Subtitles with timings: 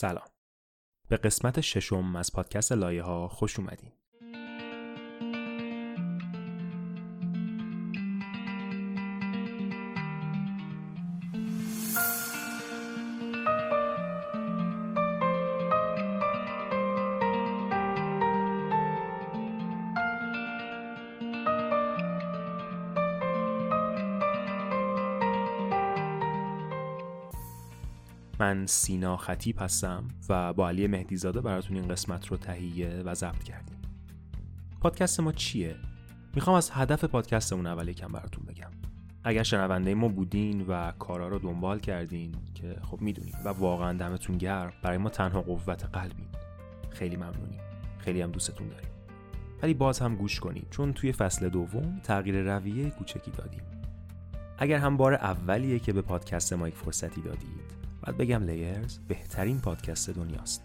[0.00, 0.28] سلام.
[1.08, 3.92] به قسمت ششم از پادکست لایه ها خوش اومدین.
[28.70, 33.76] سینا خطیب هستم و با علی مهدیزاده براتون این قسمت رو تهیه و ضبط کردیم.
[34.80, 35.76] پادکست ما چیه؟
[36.34, 38.70] می‌خوام از هدف پادکستمون اول یکم براتون بگم.
[39.24, 44.38] اگر شنونده ما بودین و کارا رو دنبال کردین که خب می‌دونیم و واقعا دمتون
[44.38, 46.28] گرم برای ما تنها قوت قلبین
[46.90, 47.60] خیلی ممنونیم.
[47.98, 48.90] خیلی هم دوستتون داریم.
[49.62, 53.62] ولی باز هم گوش کنید چون توی فصل دوم تغییر رویه کوچکی دادیم.
[54.58, 60.10] اگر هم بار اولیه که به پادکست مایک فرصتی دادید بعد بگم لیرز بهترین پادکست
[60.10, 60.64] دنیاست.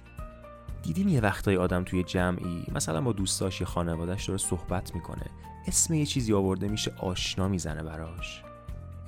[0.83, 5.25] دیدین یه وقتای آدم توی جمعی مثلا با دوستاش یا خانوادهش داره صحبت می‌کنه.
[5.67, 8.43] اسم یه چیزی آورده میشه آشنا می‌زنه براش.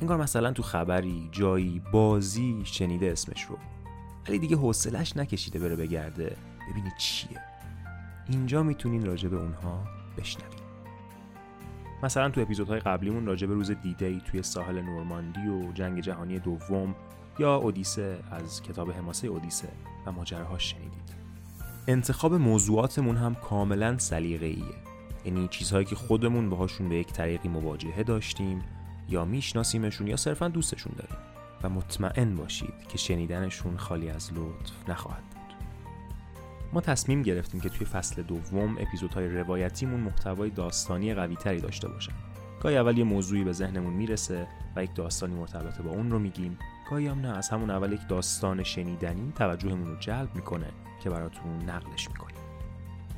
[0.01, 3.57] انگار مثلا تو خبری جایی بازی شنیده اسمش رو.
[4.27, 6.37] ولی دیگه حوصلش نکشیده بره بگرده.
[6.71, 7.41] ببینی چیه.
[8.29, 9.83] اینجا می‌تونین راجع به اونها
[10.17, 10.67] بشنوید.
[12.03, 16.95] مثلا تو اپیزودهای قبلیمون راجع به روز دیدی توی ساحل نورماندی و جنگ جهانی دوم
[17.39, 19.69] یا اودیسه از کتاب حماسه اودیسه
[20.05, 21.17] و ماجراهاش شنیدید.
[21.87, 24.75] انتخاب موضوعاتمون هم کاملا سلیقه‌ایه.
[25.25, 28.63] یعنی چیزهایی که خودمون باهاشون به یک طریقی مواجهه داشتیم
[29.09, 31.17] یا میشناسیمشون یا صرفا دوستشون داریم.
[31.63, 35.55] و مطمئن باشید که شنیدنشون خالی از لطف نخواهد بود.
[36.73, 42.13] ما تصمیم گرفتیم که توی فصل دوم اپیزودهای روایتیمون محتوای داستانی قویتری داشته باشن.
[42.61, 46.57] گاهی اول یه موضوعی به ذهنمون می‌رسه و یک داستانی مرتبط با اون رو میگیم.
[46.89, 47.37] گاهی هم نه.
[47.37, 52.37] از همون اول یک داستان شنیدنی توجهمون رو جلب می‌کنه که براتون نقلش می‌کنیم.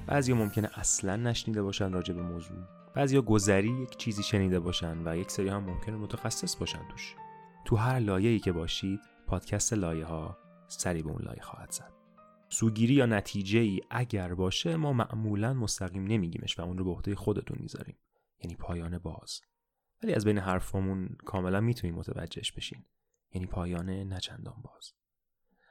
[0.07, 2.57] بعضی ممکنه اصلا نشنیده باشن راجع به موضوع.
[2.95, 7.15] بعضی گذری یک چیزی شنیده باشن و یک سری هم ممکنه متخصص باشن توش.
[7.65, 10.37] تو هر لایه‌ای که باشید پادکست لایه ها
[10.67, 11.93] سری به اون لایه خواهد زد.
[12.49, 17.15] سوگیری یا نتیجه ای اگر باشه ما معمولا مستقیم نمیگیمش و اون رو به عهده
[17.15, 17.97] خودتون می‌ذاریم.
[18.43, 19.41] یعنی پایان باز.
[20.03, 22.85] ولی از بین حرفامون کاملا می‌تونید متوجهش بشین.
[23.33, 24.93] یعنی پایان نچندان باز.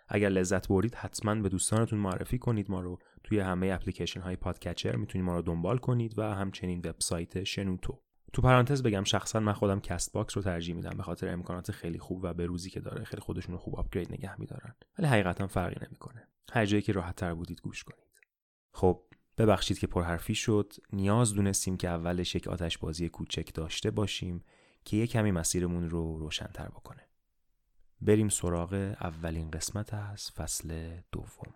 [0.08, 2.98] اگر لذت بردید حتما به دوستانتون معرفی کنید ما رو.
[3.24, 8.00] توی همه اپلیکیشن های podcatcher می‌تونید ما رو دنبال کنید و همچنین وبسایت شنوتو.
[8.32, 10.96] تو پرانتز بگم شخصا من خودم Castbox رو ترجیح میدم.
[10.96, 14.12] به خاطر امکانات خیلی خوب و به روزی که داره خیلی خودشون رو خوب upgrade
[14.12, 14.74] نگه میدارن.
[14.98, 16.28] ولی حقیقتا فرقی نمی‌کنه.
[16.52, 18.20] هر جایی که راحت تر بودید گوش کنید.
[18.72, 19.02] خب
[19.38, 20.72] ببخشید که پرحرفی شد.
[20.92, 24.44] نیاز دونستیم که اولش یک آتش بازی کوچک داشته باشیم
[24.84, 27.07] که یه کمی مسیرمون رو روشنتر بکنه.
[28.00, 31.54] بریم سراغ اولین قسمت از فصل دوم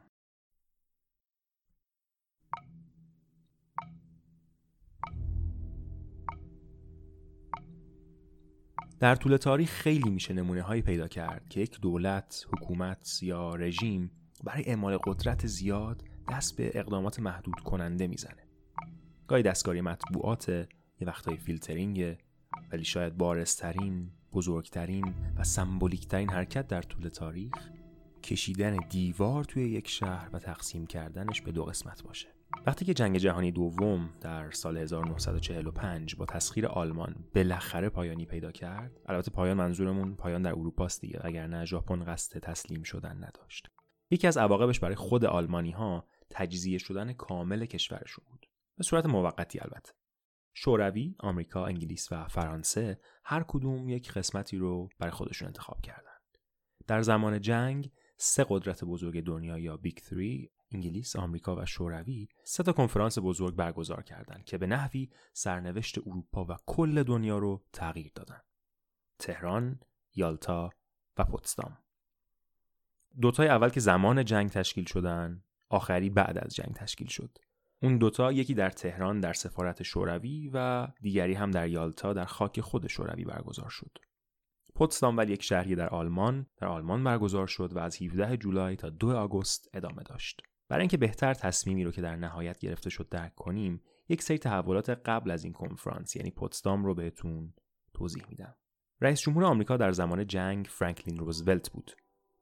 [9.01, 14.11] در طول تاریخ خیلی میشه نمونه هایی پیدا کرد که یک دولت، حکومت یا رژیم
[14.45, 18.49] برای اعمال قدرت زیاد دست به اقدامات محدود کننده می‌زنه.
[19.27, 20.69] گاهی دستکاری مطبوعات، یه
[21.01, 22.19] وقتهای فیلترینگ،
[22.73, 27.71] ولی شاید بارسترین، بزرگترین و سمبولیکترین حرکت در طول تاریخ
[28.23, 32.29] کشیدن دیوار توی یک شهر و تقسیم کردنش به دو قسمت باشه.
[32.67, 39.01] وقتی که جنگ جهانی دوم در سال 1945 با تسخیر آلمان بالاخره پایانی پیدا کرد
[39.07, 43.69] البته پایان منظورمون پایان در اروپاست دیگه اگر ژاپن قصد تسلیم شدن نداشت.
[44.11, 48.47] یکی از عواقبش برای خود آلمانی ها تجزیه شدن کامل کشورشون بود.
[48.77, 49.93] به صورت موقتی البته.
[50.55, 56.39] شوروی، آمریکا، انگلیس و فرانسه هر کدوم یک قسمتی رو برای خودشون انتخاب کردند.
[56.87, 60.17] در زمان جنگ سه قدرت بزرگ دنیا یا بیگ 3
[60.71, 66.45] انگلیس، آمریکا و شوروی سه تا کنفرانس بزرگ برگزار کردند که به نحوی سرنوشت اروپا
[66.45, 68.45] و کل دنیا رو تغییر دادند.
[69.19, 69.81] تهران،
[70.15, 70.71] یالتا
[71.19, 71.79] و پوتسدام.
[73.21, 77.39] دوتای اول که زمان جنگ تشکیل شدن، آخری بعد از جنگ تشکیل شد.
[77.83, 82.61] اون دوتا یکی در تهران در سفارت شوروی و دیگری هم در یالتا در خاک
[82.61, 83.99] خود شوروی برگزار شد.
[84.75, 88.91] پوتسدام ولی یک شهری در آلمان در آلمان برگزار شد و از 17 جولای تا
[88.91, 90.43] 2 آگوست ادامه داشت.
[90.69, 94.91] برای اینکه بهتر تصمیمی رو که در نهایت گرفته شد درک کنیم، یک سری تحولات
[94.91, 97.55] قبل از این کنفرانس یعنی پوتسدام رو بهتون
[97.95, 98.55] توضیح میدم.
[99.01, 101.93] رئیس جمهور آمریکا در زمان جنگ فرانکلین روزولت بود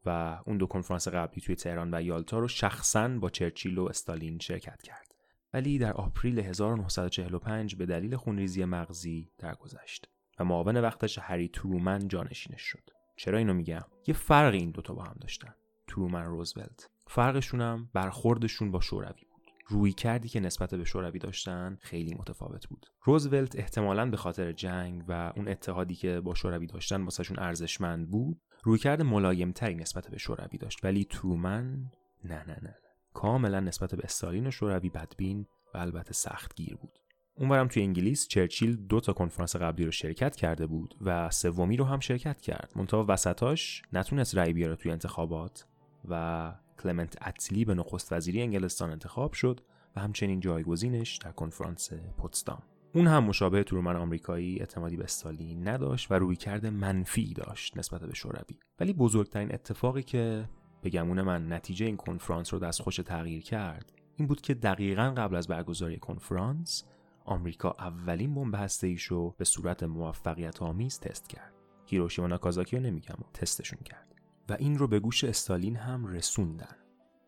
[0.07, 4.39] و اون دو کنفرانس قبلی توی تهران و یالتا رو شخصا با چرچیل و استالین
[4.39, 5.10] شرکت کرد.
[5.55, 10.09] ولی در آپریل 1945 به دلیل خونریزی مغزی درگذشت
[10.39, 12.91] و معاون وقتش هری ترومن جانشینش شد.
[13.17, 15.55] چرا اینو میگم؟ یه فرق این دوتا با هم داشتن.
[15.91, 21.79] ترومن روزولت فرقشون هم برخوردشون با شوروی بود روی کردی که نسبت به شوروی داشتن
[21.81, 27.03] خیلی متفاوت بود روزولت احتمالا به خاطر جنگ و اون اتحادی که با شوروی داشتن
[27.03, 31.91] واسهشون ارزشمند بود رویکرد ملایمتری نسبت به شوروی داشت ولی ترومن
[32.25, 32.75] نه نه نه
[33.15, 36.99] کاملا نسبت به استالین شوروی بدبین و البته سختگیر بود.
[37.35, 41.85] اونورم توی انگلیس چرچیل دو تا کنفرانس قبلی رو شرکت کرده بود و سومی رو
[41.85, 42.73] هم شرکت کرد.
[42.77, 45.67] منتها وسطاش نتونست رأی بیاره توی انتخابات
[46.09, 49.61] و کلمنت اتلی به نخست وزیری انگلستان انتخاب شد
[49.97, 52.63] و همچنین جایگزینش در کنفرانس پوتسدام.
[52.95, 58.15] اون هم مشابه ترومن آمریکایی اعتمادی به استالین نداشت و رویکرد منفی داشت نسبت به
[58.15, 58.59] شوروی.
[58.81, 60.49] ولی بزرگترین اتفاقی که
[60.83, 65.37] به گمون من نتیجه این کنفرانس رو دستخوش تغییر کرد این بود که دقیقا قبل
[65.37, 66.85] از برگزاری کنفرانس
[67.25, 71.55] آمریکا اولین بمب هسته‌ایش رو به صورت موفقیت آمیز تست کرد.
[71.87, 74.15] هیروشیما ناکازاکی رو نمیگم تستشون کرد
[74.49, 76.77] و این رو به گوش استالین هم رسوندن.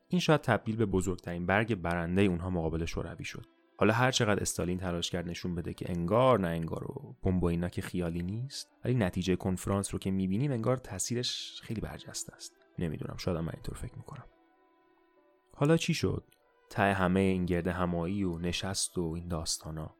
[0.08, 3.46] این شاید تبدیل به بزرگترین برگ برنده اونها مقابل شوروی شد.
[3.78, 7.68] حالا هر چقدر استالین تلاش کرد نشون بده که انگار نه انگار و بمب اینا
[7.68, 13.16] که خیالی نیست ولی نتیجه کنفرانس رو که می‌بینیم انگار تاثیرش خیلی برجسته است نمی‌دونم
[13.16, 14.24] شاید من اینطور فکر می‌کنم.
[15.56, 16.24] حالا چی شد؟
[16.70, 19.94] ته همه این گرد همایی و نشست و این داستانا.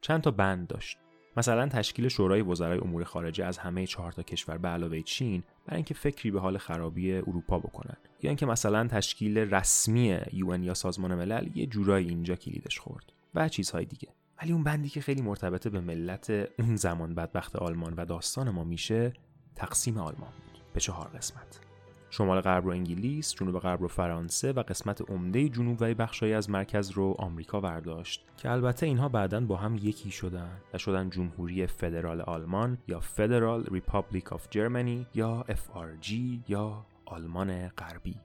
[0.00, 0.98] چند تا بند داشت.
[1.36, 5.76] مثلا تشکیل شورای وزرای امور خارجه از همه چهار تا کشور به علاوه چین برای
[5.76, 7.96] اینکه فکری به حال خرابی اروپا بکنن.
[8.22, 13.48] یا اینکه مثلا تشکیل رسمی یون یا سازمان ملل یه جورایی اینجا کلیدش خورد و
[13.48, 14.08] چیزهای دیگه.
[14.42, 18.64] ولی اون بندی که خیلی مرتبط به ملت اون زمان بدبخت آلمان و داستان ما
[18.64, 19.12] میشه
[19.54, 21.69] تقسیم آلمان بود به چهار قسمت.
[22.10, 26.50] شمال غرب رو انگلیس، جنوب غرب رو فرانسه و قسمت عمده جنوب و بخشایی از
[26.50, 31.66] مرکز رو آمریکا برداشت که البته اینها بعدا با هم یکی شدن و شدن جمهوری
[31.66, 36.12] فدرال آلمان یا Federal Republic of Germany یا FRG
[36.48, 38.16] یا آلمان غربی.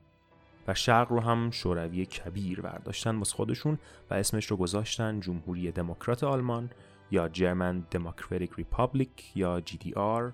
[0.67, 3.77] و شرق رو هم شوروی کبیر برداشتن باز خودشون
[4.09, 6.69] و اسمش رو گذاشتن جمهوری دموکرات آلمان
[7.11, 10.33] یا German Democratic Republic یا GDR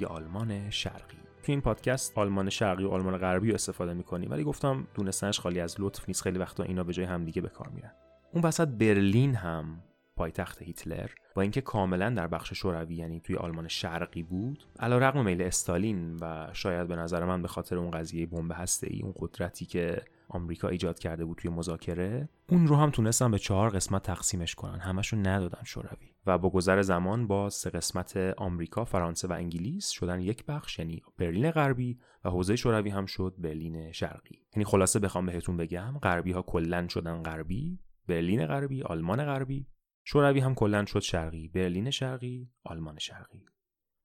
[0.00, 1.27] یا آلمان شرقی.
[1.42, 5.60] تو این پادکست آلمان شرقی و آلمان غربی رو استفاده می‌کنیم ولی گفتم دونستنش خالی
[5.60, 6.22] از لطف نیست.
[6.22, 7.92] خیلی وقتا اینا به جای همدیگه به کار میرن.
[8.32, 9.82] اون وسط برلین هم
[10.16, 15.42] پایتخت هیتلر با اینکه کاملا در بخش شوروی یعنی توی آلمان شرقی بود رقم میل
[15.42, 18.52] استالین و شاید به نظر من به خاطر اون قضیه بمب
[18.82, 23.38] ای اون قدرتی که آمریکا ایجاد کرده بود توی مذاکره اون رو هم تونستن به
[23.38, 24.78] چهار قسمت تقسیمش کنن.
[24.78, 26.14] همشو ندادن شوروی.
[26.26, 31.02] و با گذر زمان با سه قسمت آمریکا، فرانسه و انگلیس شدن یک بخش یعنی
[31.18, 34.46] برلین غربی و حوزه شوروی هم شد برلین شرقی.
[34.56, 39.66] یعنی خلاصه بخوام بهتون بگم غربی ها کلا شدن غربی برلین غربی آلمان غربی.
[40.04, 43.44] شوروی هم کلا شد شرقی برلین شرقی آلمان شرقی.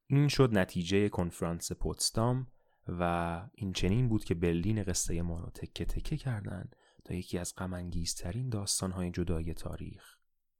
[0.08, 2.48] این شد نتیجه کنفرانس پوتسدام.
[2.88, 6.70] و این چنین بود که برلین قصه ما رو تکه تکه کردن
[7.06, 10.18] تا یکی از غمانگیزترین داستانهای جدای تاریخ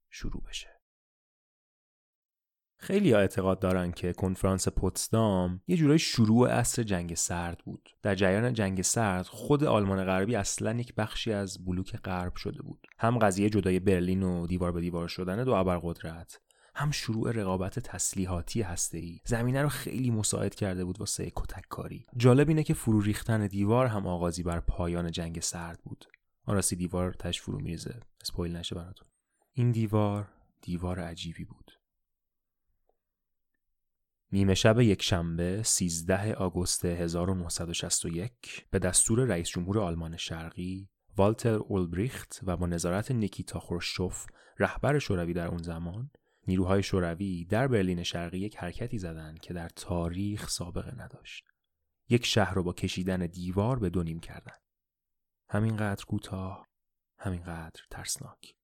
[0.10, 0.70] شروع بشه
[2.84, 7.90] خیلی اعتقاد دارن که کنفرانس پوتسدام یه جورای شروع عصر جنگ سرد بود.
[8.02, 12.88] در جریان جنگ سرد خود آلمان غربی اصلا یک بخشی از بلوک غرب شده بود.
[13.00, 16.42] هم قضیه جدای برلین و دیوار به دیوار شدن دو ابرقدرت
[16.76, 19.20] هم شروع رقابت تسلیحاتی هسته‌ای.
[19.26, 23.86] زمینه رو خیلی مساعد کرده بود واسه کتک کاری جالب اینه که فرو ریختن دیوار
[23.88, 26.06] هم آغازی بر پایان جنگ سرد بود.
[26.46, 29.08] آن راستی دیوار تش فرو میرزه اسپویل نشه براتون.
[29.54, 30.30] این دیوار
[30.62, 31.72] دیوار عجیبی بود.
[34.32, 38.32] نیمه شب یک شنبه 13 آگوست 1961
[38.72, 44.26] به دستور رئیس جمهور آلمان شرقی والتر اولبریخت و با نظارت نیکیتا خروشچوف
[44.60, 46.12] رهبر شوروی در اون زمان
[46.48, 51.46] نیروهای شوروی در برلین شرقی یک حرکتی زدند که در تاریخ سابقه نداشت.
[52.10, 54.56] یک شهر رو با کشیدن دیوار به دو نیم کردن.
[55.50, 56.68] همینقدر کوتاه،
[57.20, 58.56] همینقدر ترسناک.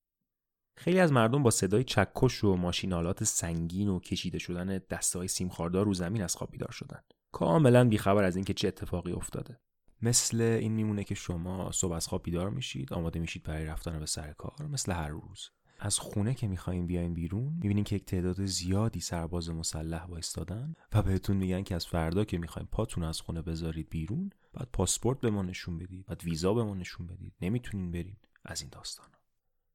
[0.78, 5.94] خیلی از مردم با صدای چکش و ماشینالات سنگین و کشیده شدن دستای سیمخاردار رو
[5.94, 7.02] زمین از خواب بیدار شدن.
[7.32, 9.60] کاملا بیخبر از اینکه چه اتفاقی افتاده.
[10.02, 14.06] مثل این میمونه که شما صبح از خواب بیدار میشید آماده میشید برای رفتن به
[14.06, 18.46] سر کار مثل هر روز از خونه که می‌خوایم بیاین بیرون می‌بینین که یک تعداد
[18.46, 23.42] زیادی سرباز مسلح وایستادن و بهتون میگن که از فردا که می‌خوایم پاتون از خونه
[23.42, 27.34] بذارید بیرون بعد پاسپورت به ما نشون بدید بعد ویزا به ما نشون بدید.
[27.42, 29.08] نمی‌تونین برین از این داستان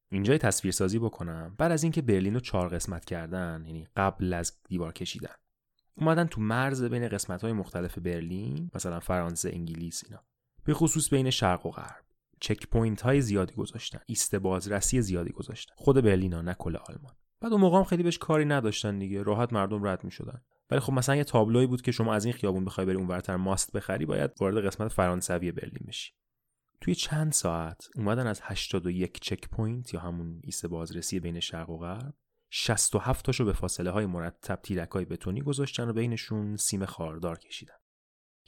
[0.09, 4.53] اینجا یه تصویرسازی بکنم بعد از اینکه برلین رو چهار قسمت کردن یعنی قبل از
[4.69, 5.35] دیوار کشیدن.
[5.95, 10.23] اومدن تو مرز بین قسمت های مختلف برلین مثلا فرانسه انگلیس اینا.
[10.65, 12.04] به خصوص بین شرق و غرب.
[12.45, 15.75] checkpoint های زیادی گذاشتن ایست بازرسی زیادی گذاشتن.
[15.77, 17.15] خود برلینا نه کل آلمان.
[17.41, 19.23] بعد اون موقع هم خیلی بهش کاری نداشتن دیگه.
[19.23, 20.41] راحت مردم رد می‌شدن.
[20.71, 23.73] ولی خب مثلا یه تابلوی بود که شما از این خیابون بخوای بری اونورتر ماست
[23.73, 26.13] بخری باید وارد قسمت فرانسوی برلین بشی.
[26.81, 32.15] توی چند ساعت اومدن از 81 checkpoint یا همون ایست بازرسی بین شرق و غرب
[32.51, 37.75] 67 تاشو به فاصله های مرتب تیرک های بتونی گذاشتن و بینشون سیم خاردار کشیدن.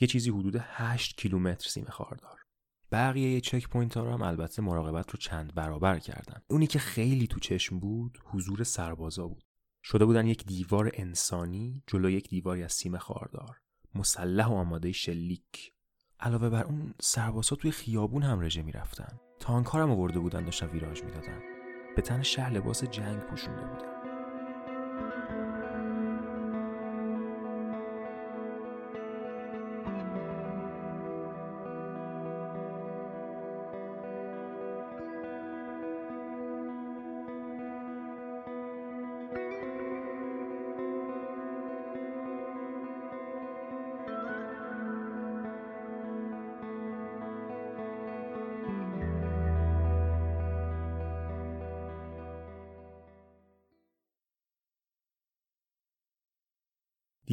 [0.00, 2.45] یه چیزی حدود 8 کیلومتر سیم خاردار.
[2.92, 6.40] بقیه checkpoint ها رو هم البته مراقبت رو چند برابر کردن.
[6.48, 9.44] اونی که خیلی تو چشم بود حضور سربازا بود.
[9.82, 13.56] شده بودن یک دیوار انسانی جلو یک دیواری از سیم خاردار.
[13.94, 15.72] مسلح و آماده شلیک.
[16.20, 19.18] علاوه بر اون سربازا توی خیابون هم رژه می‌رفتن.
[19.40, 21.42] تانک هم آورده بودن داشتن ویراژ می‌دادن.
[21.96, 23.95] به تن شهر لباس جنگ پوشونده بودن.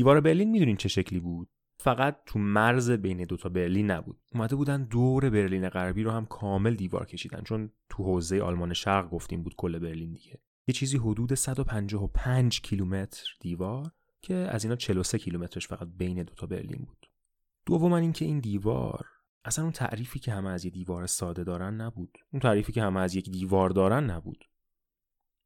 [0.04, 4.18] دیوار برلین می‌دونین چه شکلی بود؟ فقط تو مرز بین دوتا برلین نبود.
[4.34, 9.10] اومده بودن دور برلین غربی رو هم کامل دیوار کشیدن چون تو حوزه آلمان شرق
[9.10, 10.42] گفتیم بود کل برلین دیگه.
[10.68, 13.92] یه چیزی حدود 155 کیلومتر دیوار
[14.22, 17.10] که از اینا 43 کیلومترش فقط بین دوتا برلین بود.
[17.66, 19.06] دوما اینکه این دیوار
[19.46, 22.18] اصلا اون تعریفی که همه از یه دیوار ساده دارن نبود.
[22.32, 24.46] اون تعریفی که همه از یک دیوار دارن نبود.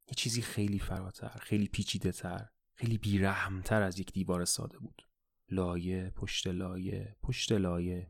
[0.08, 2.48] یه چیزی خیلی فراتر خیلی پیچیده تر
[2.80, 5.02] خیلی بیرحمتر از یک دیوار ساده بود.
[5.50, 8.08] لایه پشت لایه پشت لایه.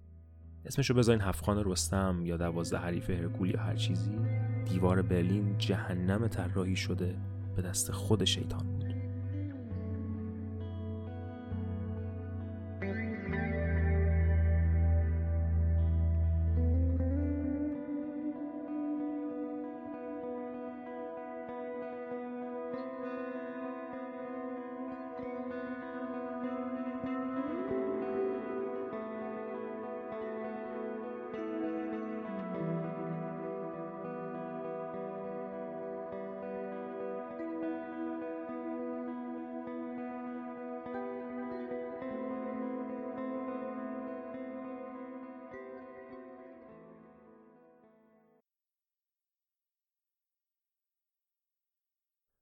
[0.64, 4.18] اسمشو بذارین هفخان رستم یا دوازده حریف هرکول یا هر چیزی.
[4.64, 7.18] دیوار برلین جهنم طراحی شده
[7.56, 8.66] به دست خود شیطان.
[8.66, 8.87] بود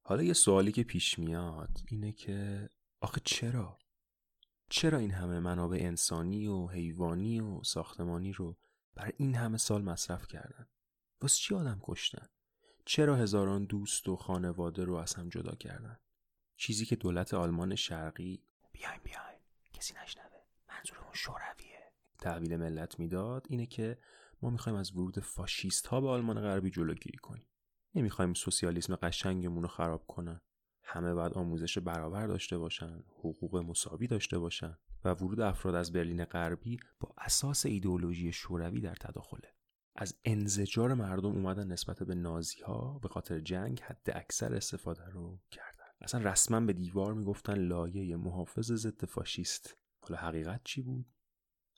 [0.09, 2.69] حالا یه سوالی که پیش میاد اینه که
[3.01, 3.79] آخه چرا؟
[4.69, 8.57] چرا این همه منابع انسانی و حیوانی و ساختمانی رو
[8.95, 10.67] بر این همه سال مصرف کردن؟
[11.21, 12.27] واسه چی آدم کشتن؟
[12.85, 15.99] چرا هزاران دوست و خانواده رو از هم جدا کردن؟
[16.57, 19.39] چیزی که دولت آلمان شرقی بیاین بیاین
[19.73, 23.97] کسی نشنوه منظورمون شورویه تحویل ملت می‌داد اینه که
[24.41, 27.47] ما می‌خوایم از ورود فاشیست ها به آلمان غربی جلوگیری کنیم
[27.95, 30.41] نمی‌خوایم سوسیالیسم قشنگمون رو خراب کنن.
[30.83, 36.25] همه باید آموزش برابر داشته باشن حقوق مساوی داشته باشن و ورود افراد از برلین
[36.25, 39.53] غربی با اساس ایدئولوژی شوروی در تداخله.
[39.95, 45.39] از انزجار مردم اومدن نسبت به نازی ها به خاطر جنگ حد اکثر استفاده رو
[45.51, 45.85] کردن.
[46.01, 49.77] اصلا رسما به دیوار می‌گفتن لایه محافظ ضد فاشیست.
[50.01, 51.05] حالا حقیقت چی بود؟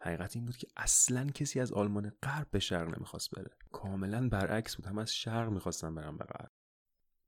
[0.02, 3.52] حقیقت این بود که اصلا کسی از آلمان غرب به شرق نمی‌خواست بره.
[3.72, 4.88] کاملا برعکس بود.
[4.88, 6.52] هم از شرق می‌خواستن برن به غرب.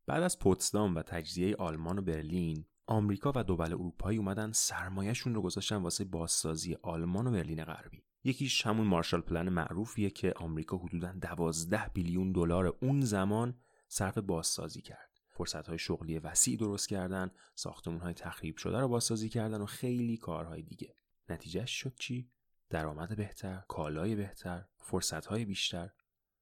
[0.05, 5.41] بعد از پوتسدام و تجزیه آلمان و برلین آمریکا و دول اروپایی اومدن سرمایهشون رو
[5.41, 8.03] گذاشتن واسه بازسازی آلمان و برلین غربی.
[8.23, 14.81] یکیش همون مارشال پلن معروفیه که آمریکا حدودا 12 بیلیون دلار اون زمان صرف بازسازی
[14.81, 15.09] کرد.
[15.29, 20.17] فرصت های شغلی وسیع درست کردن ساختمون های تخریب شده رو بازسازی کردن و خیلی
[20.17, 20.95] کارهای دیگه.
[21.29, 22.31] نتیجهش شد چی؟
[22.71, 25.89] درآمد بهتر کالای بهتر فرصتهای بیشتر.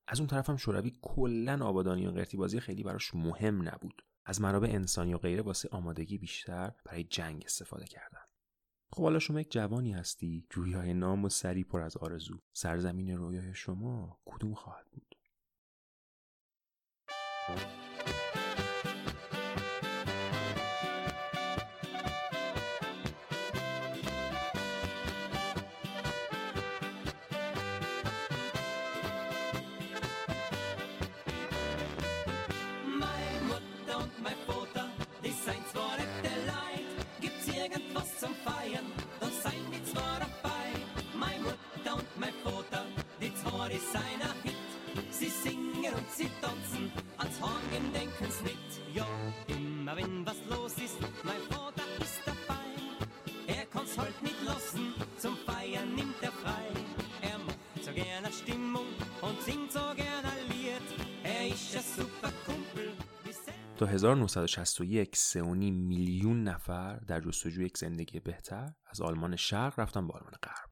[0.07, 4.05] از اون طرف هم شوروی کلا آبادانی و قرتی خیلی براش مهم نبود.
[4.25, 8.21] از منابع انسانی و غیره واسه آمادگی بیشتر برای جنگ استفاده کردن.
[8.91, 12.39] خب حالا شما یک جوانی هستی جویای نام و سری پر از آرزو.
[12.53, 15.15] سرزمین رویای شما کدوم خواهد بود؟
[46.19, 48.69] sie tanzen, ans Horn Denkens nicht.
[48.99, 49.07] Ja,
[49.47, 50.99] immer wenn was los ist,
[51.29, 52.67] mein Vater ist dabei.
[53.57, 54.85] Er kann's halt nicht lassen,
[55.23, 56.67] zum Feiern nimmt er frei.
[57.29, 58.89] Er macht so gerne Stimmung
[59.25, 60.87] und singt so gerne Lied.
[61.23, 62.87] Er ist ein super Kumpel.
[63.77, 70.13] تا 1961 سئونی میلیون نفر در جستجوی یک زندگی بهتر از آلمان شرق رفتن به
[70.13, 70.69] آلمان غرب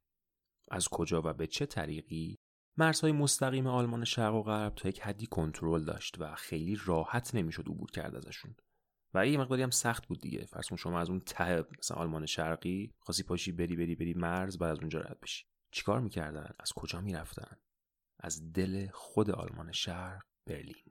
[0.71, 2.37] از کجا و به چه طریقی
[2.77, 7.67] مرزهای مستقیم آلمان شرق و غرب تا یک حدی کنترل داشت و خیلی راحت نمی‌شد
[7.67, 8.55] عبور کرد ازشون.
[9.13, 10.45] و یه مقداری هم سخت بود دیگه.
[10.45, 14.71] فرض شما از اون ته مثلا آلمان شرقی خاصی پاشی بری بری بری مرز بعد
[14.71, 15.45] از اونجا رد بشی.
[15.71, 17.57] چیکار می‌کردن؟ از کجا می‌رفتن؟
[18.19, 20.83] از دل خود آلمان شرق برلین.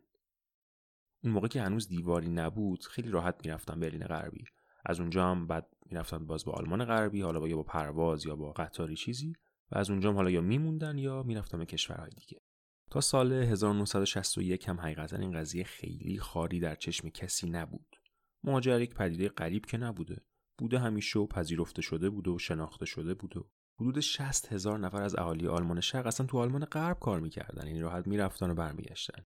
[1.25, 4.45] اون موقع که هنوز دیواری نبود خیلی راحت می‌رفتن برلین غربی.
[4.85, 8.37] از اونجا هم بعد می‌رفتن باز به آلمان غربی حالا با یا با پرواز یا
[8.37, 9.37] با قطاری چیزی.
[9.73, 12.41] و از اونجا حالا یا میموندن یا می‌رفتن به کشورهای دیگه.
[12.91, 17.97] تا سال 1961 هم حقیقتا این قضیه خیلی خاری در چشم کسی نبود.
[18.45, 20.25] مهاجر یک پدیده غریب که نبوده.
[20.59, 23.41] بوده همیشه و پذیرفته شده بوده و شناخته شده بوده
[23.81, 27.67] حدود 60 هزار نفر از اهالی آلمان شرق اصلا تو آلمان غرب کار می‌کردن.
[27.67, 29.25] یعنی راحت می‌رفتن و برمیگشتن.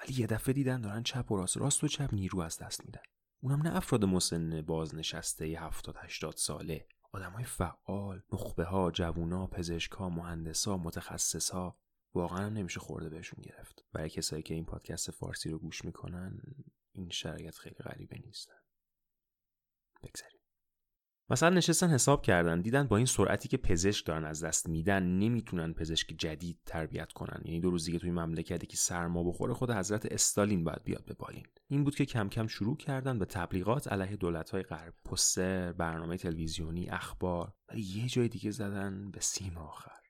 [0.00, 3.00] ولی یه دفعه دیدن دارن چپ و راست راست و چپ نیرو از دست میدن.
[3.42, 6.86] اونم نه افراد مسن بازنشسته 70 80 ساله.
[7.16, 11.76] آدمای فعال نخبه ها جوونا پزشکا مهندسا متخصصا
[12.14, 13.84] واقعا نمیشه خورده بهشون گرفت.
[13.92, 16.40] برای کسایی که این پادکست فارسی رو گوش می‌کنن
[16.92, 18.60] این شرایط خیلی غریبه نیستن
[20.02, 20.40] بگذاریم.
[21.30, 25.72] مثلا نشستن حساب کردن دیدن با این سرعتی که پزشک دارن از دست میدن نمی‌تونن
[25.72, 27.42] پزشک جدید تربیت کنن.
[27.44, 31.14] یعنی دو روز دیگه توی مملکتی که سرما بخوره خود حضرت استالین باید بیاد به
[31.14, 31.46] بالین.
[31.68, 36.88] این بود که کم کم شروع کردن به تبلیغات علیه دولت‌های غرب پستر برنامه تلویزیونی
[36.88, 40.00] اخبار ولی یه جای دیگه زدن به سیم آخر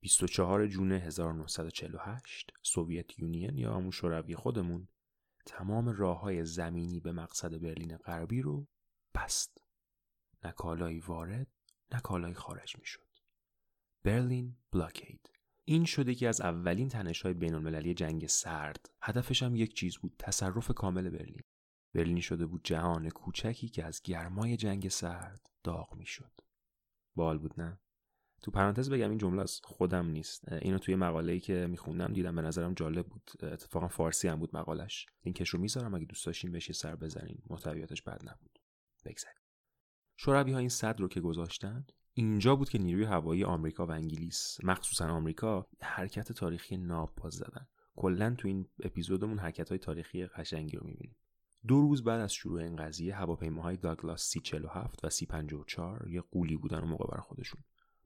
[0.00, 4.88] 24 جون 1948 سوویت یونین یا همون شوروی خودمون
[5.46, 8.66] تمام راه های زمینی به مقصد برلین غربی رو
[9.14, 9.64] بست.
[10.44, 11.46] نه کالایی وارد
[11.92, 13.06] نه کالایی خارج می شد.
[14.02, 15.35] برلین بلاکید
[15.68, 19.96] این شده که از اولین تنش های بین المللی جنگ سرد هدفش هم یک چیز
[19.96, 21.42] بود تصرف کامل برلین.
[21.94, 26.32] برلین شده بود جهان کوچکی که از گرمای جنگ سرد داغ می شد
[27.16, 27.80] بال بود نه؟
[28.42, 30.52] تو پرانتز بگم این جمله از خودم نیست.
[30.52, 33.30] اینو توی مقاله ای که میخوندم دیدم به نظرم جالب بود.
[33.42, 37.42] اتفاقا فارسی هم بود مقالش لینکش رو می‌ذارم اگه دوست داشتین بهش سر بزنین.
[37.50, 38.58] محتویاتش بد نبود.
[39.04, 39.42] بگذاریم.
[40.16, 41.86] شوروی ها این صد رو که گذاشتن
[42.18, 47.66] اینجا بود که نیروی هوایی آمریکا و انگلیس مخصوصا آمریکا حرکت تاریخی ناب باز زدن.
[47.96, 51.16] کلا تو این اپیزودمون حرکت های تاریخی قشنگی رو می‌بینیم.
[51.66, 56.20] دو روز بعد از شروع این قضیه هواپیماهای داگلاس سی 47 و سی 54 یه
[56.20, 57.60] قولی بودن و موقع بر خودشون.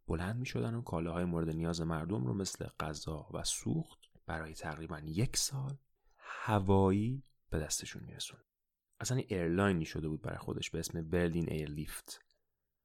[0.07, 5.01] بلند می شدن و کالاهای مورد نیاز مردم رو مثل غذا و سوخت برای تقریبا
[5.05, 5.77] یک سال
[6.17, 8.39] هوایی به دستشون می‌رسوندن
[9.01, 12.21] اصلا airline ی شده بود برای خودش به اسم Berlin Airlift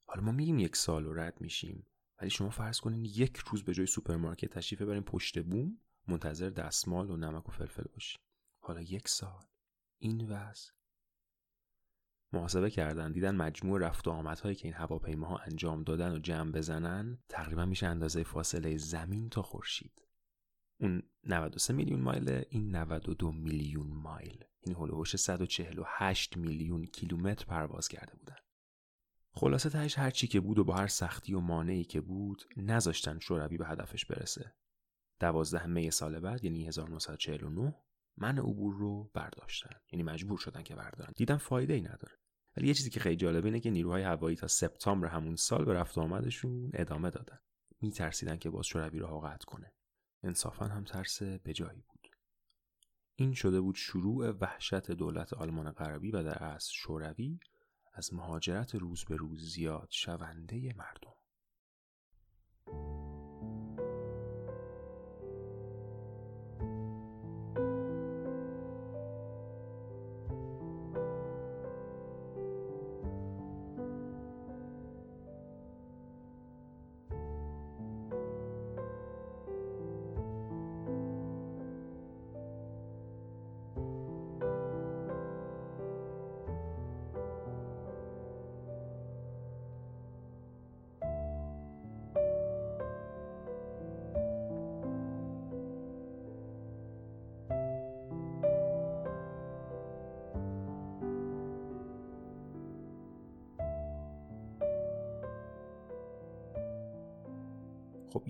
[0.05, 1.87] حالا ما میگیم یک سال رو رد میشیم
[2.21, 7.11] ولی شما فرض کنین یک روز به جای سوپرمارکت تشریف بریم پشت بوم منتظر دستمال
[7.11, 8.19] و نمک و فلفل باشیم
[8.65, 9.43] حالا یک سال.
[10.01, 10.71] این وضع.
[12.33, 17.17] محاسبه کردن دیدن مجموع رفت و آمدهایی که این هواپیماها انجام دادن و جمع بزنن
[17.29, 20.07] تقریبا میشه اندازه فاصله زمین تا خورشید.
[20.79, 24.43] اون 93 میلیون مایل این 92 میلیون مایل.
[24.59, 28.44] این هلوهوش 148 میلیون کیلومتر پرواز کرده بودن.
[29.37, 33.19] خلاصه تهش هر چی که بود و با هر سختی و مانعی که بود نذاشتن
[33.19, 34.55] شوروی به هدفش برسه.
[35.19, 37.75] دوازده می سال بعد یعنی 1949
[38.17, 39.75] من عبور رو برداشتن.
[39.91, 41.13] یعنی مجبور شدن که بردارن.
[41.15, 42.19] دیدم فایده ای نداره.
[42.57, 45.73] ولی یه چیزی که خیلی جالبه اینه که نیروهای هوایی تا سپتامبر همون سال به
[45.73, 47.39] رفت آمدشون ادامه دادن.
[47.81, 49.73] میترسیدن که باز شوروی رو قطع کنه.
[50.23, 52.07] انصافا هم ترس به جایی بود.
[53.15, 57.39] این شده بود شروع وحشت دولت آلمان غربی و در اصل شوروی
[57.97, 61.24] از مهاجرت روز به روز زیاد شونده مردم.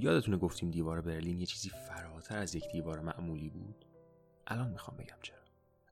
[0.06, 3.86] یادتونه گفتیم دیوار برلین یه چیزی فراتر از یک دیوار معمولی بود؟
[4.48, 5.38] الان می‌خوام بگم چرا.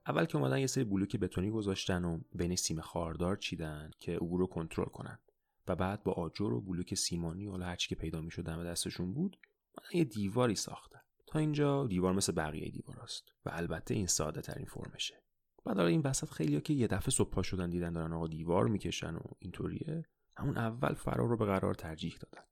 [0.08, 4.40] اول که اومدن یه سری بلوک بتونی گذاشتن و بین سیم خاردار چیدن که عبور
[4.40, 5.20] رو کنترل کنن.
[5.68, 9.38] و بعد با آجر و بلوک سیمانی و هرچی که پیدا می‌شد دم دستشون بود
[9.78, 11.00] اومدن یه دیواری ساختن.
[11.28, 15.24] تا اینجا دیوار مثل بقیه دیواراست و البته این ساده ترین فرمشه.
[15.66, 19.22] بعد این وسط خیلی که یه دفعه صبح شدن دیدن دارن آقا دیوار می‌کشن و
[19.40, 20.06] اینطوریه
[20.38, 22.46] همون اول فرار رو به قرار ترجیح دادن.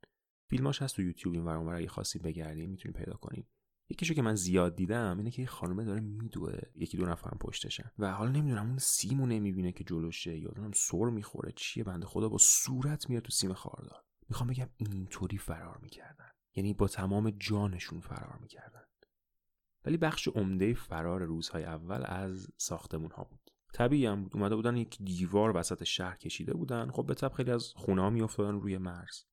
[0.52, 3.46] فیلماش هست تو یوتیوب این ورانور اگه خاصی بگردین می‌تونین پیدا کنین
[3.90, 6.60] یکیشو که من زیاد دیدم اینه که یه خانومه داره میدوه.
[6.76, 7.92] یکی دو نفرم پشتشن.
[8.00, 11.52] و حالا نمی‌دونم اون سیمو نمی‌بینه که جلوشه یا دونم سر می‌خوره.
[11.56, 14.04] چیه؟ بنده خدا با صورت میاد تو سیم خاردار.
[14.30, 16.30] می‌خوام بگم اینطوری فرار می‌کردن.
[16.56, 18.84] یعنی با تمام جانشون فرار می‌کردن.
[19.86, 23.52] ولی بخش عمده فرار روزهای اول از ساختمون ها بود.
[23.74, 24.36] طبیعی هم بود.
[24.36, 26.92] اومده بودن یک دیوار وسط شهر کشیده بودن.
[26.92, 29.24] خب به طب خیلی از خونه ها میافتادن روی مرز.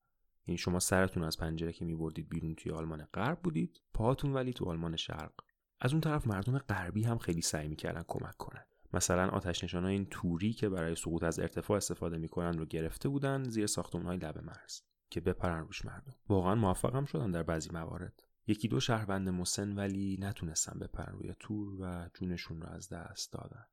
[0.49, 4.65] یعنی شما سرتون از پنجره که میبردید بیرون توی آلمان غرب بودید پاهاتون ولی تو
[4.65, 5.33] آلمان شرق.
[5.81, 8.65] از اون طرف مردم غربی هم خیلی سعی می‌کردن کمک کنن.
[8.93, 13.45] مثلا آتش نشان این توری که برای سقوط از ارتفاع استفاده می‌کنن رو گرفته بودن
[13.45, 14.81] زیر ساختمان های لب مرز
[15.11, 16.15] که بپرن روش مردم.
[16.29, 18.23] واقعا موفقم شدن در بعضی موارد.
[18.47, 23.65] یکی دو شهروند مسن ولی نتونستن بپرن روی تور و جونشون رو از دست دادن.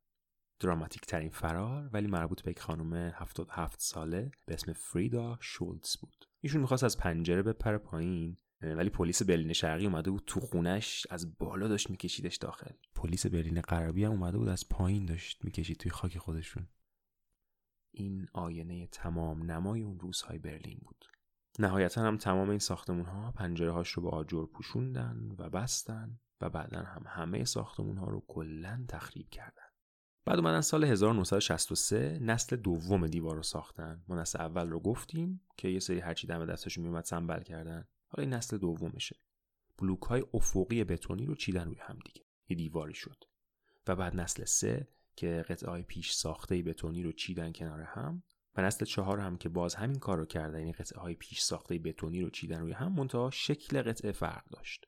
[0.59, 6.25] دراماتیک ترین فرار ولی مربوط به یک خانم 77 ساله به اسم فریدا شولتز بود.
[6.45, 11.37] ایشون می‌خواست از پنجره بپره پایین ولی پلیس برلین شرقی اومده بود تو خونش از
[11.37, 12.71] بالا داشت میکشیدش داخل.
[12.95, 16.67] پلیس برلین غربی هم اومده بود از پایین داشت می‌کشید توی خاک خودشون.
[17.93, 21.05] این آینه تمام نمای اون روزهای برلین بود.
[21.59, 26.49] نهایتا هم تمام این ساختمون ها پنجره هاش رو به آجر پوشوندن و بستن و
[26.49, 29.64] بعدا هم همه ساختمون ها رو کلا تخریب کردن.
[30.25, 34.03] بعد اومدن سال 1963 نسل دوم دیوار رو ساختن.
[34.07, 37.87] ما نسل اول رو گفتیم که یه سری هرچی دم دستشون میومد سنبل کردن.
[38.07, 39.15] حالا این نسل دومشه.
[39.77, 42.21] بلوک های افقی بتونی رو چیدن روی هم دیگه.
[42.49, 43.23] یه دیواری شد.
[43.87, 48.23] و بعد نسل سه که قطعه های پیش ساخته بتونی رو چیدن کنار هم
[48.55, 51.79] و نسل چهار هم که باز همین کار رو کردن یعنی قطعه های پیش ساخته
[51.79, 54.85] بتونی رو چیدن روی هم منتها شکل قطعه فرق داشت.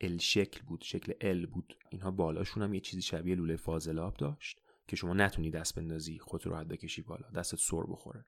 [0.00, 1.78] ال شکل بود شکل ال بود.
[1.90, 4.60] اینها بالاشون هم یه چیزی شبیه لوله فاضلاب داشت.
[4.88, 8.24] که شما نتونی دست بندازی خود راحت بکشی بالا دستت سر بخوره.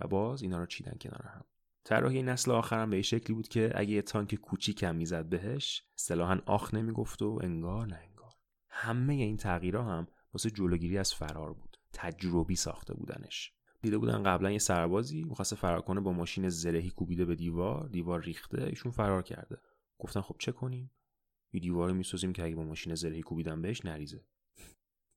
[0.00, 1.44] و باز اینا رو چیدن کنار هم.
[1.84, 6.74] طراحی نسل آخرم به شکلی بود که اگه یه تانک کوچیکم می‌زد بهش اصطلاحا آخ
[6.74, 8.32] نمی‌گفت و انگار نه انگار.
[8.68, 11.78] همه این تغییرها هم واسه جلوگیری از فرار بود.
[11.92, 13.52] تجربی ساخته بودنش.
[13.82, 17.88] دیده بودن قبلا یه سربازی می‌خواسته فرار کنه با ماشین زرهی کوبیده به دیوار.
[17.88, 19.56] دیوار ریخته ایشون فرار کرده.
[19.98, 20.90] گفتن خب چه کنیم؟
[21.52, 24.24] یه دیوار می‌سازیم که اگه با ماشین زرهی کوبیدن بهش نریزه.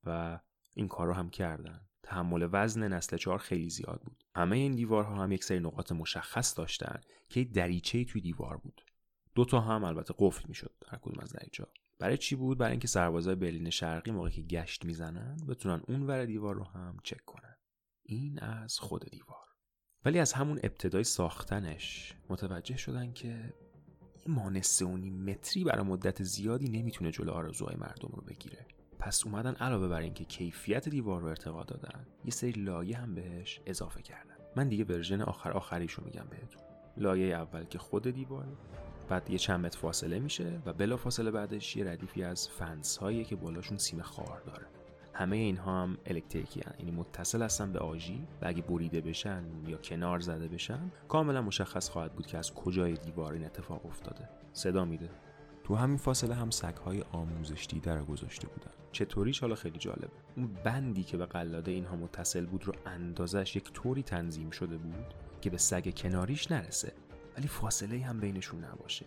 [0.03, 0.39] و
[0.73, 1.81] این کار رو هم کردن.
[2.03, 4.23] تحمل وزن نسل چهار خیلی زیاد بود.
[4.35, 8.81] همه این دیوارها هم یک سری نقاط مشخص داشتن که دریچه توی دیوار بود.
[9.35, 11.65] دو تا هم البته قفل می‌شد هر کدوم از دریچه
[11.99, 16.25] برای چی بود؟ برای اینکه سربازای برلین شرقی موقعی که گشت می‌زنن بتونن اون ور
[16.25, 17.55] دیوار رو هم چک کنن.
[18.03, 19.47] این از خود دیوار.
[20.05, 23.53] ولی از همون ابتدای ساختنش متوجه شدن که
[24.27, 24.61] یه مانع
[25.09, 28.67] متری برای مدت زیادی نمی‌تونه جلو آرزوهای مردم رو بگیره.
[28.99, 33.61] پس اومدن علاوه بر اینکه کیفیت دیوار رو ارتقا دادن یه سری لایه هم بهش
[33.65, 34.35] اضافه کردن.
[34.55, 36.61] من دیگه ورژن آخر آخریشو میگم بهتون.
[36.97, 38.49] لایه اول که خود دیواره
[39.09, 43.23] بعد یه چند متر فاصله میشه و بلا فاصله بعدش یه ردیفی از فنس هایی
[43.23, 44.65] که بالاشون سیم خار داره.
[45.13, 46.73] همه اینها هم الکتریکی هن.
[46.79, 51.89] یعنی متصل هستن به آژی و اگه بریده بشن یا کنار زده بشن کاملا مشخص
[51.89, 54.29] خواهد بود که از کجای دیوار این اتفاق افتاده.
[54.53, 55.09] صدا میده.
[55.63, 58.71] تو همین فاصله هم سگهای آموزش دیده رو گذاشته بودن.
[58.97, 60.09] چطوریش حالا خیلی جالبه.
[60.35, 65.13] اون بندی که به قلاده اینها متصل بود رو اندازش یک طوری تنظیم شده بود
[65.41, 66.93] که به سگ کناریش نرسه.
[67.37, 69.05] ولی فاصله هم بینشون نباشه.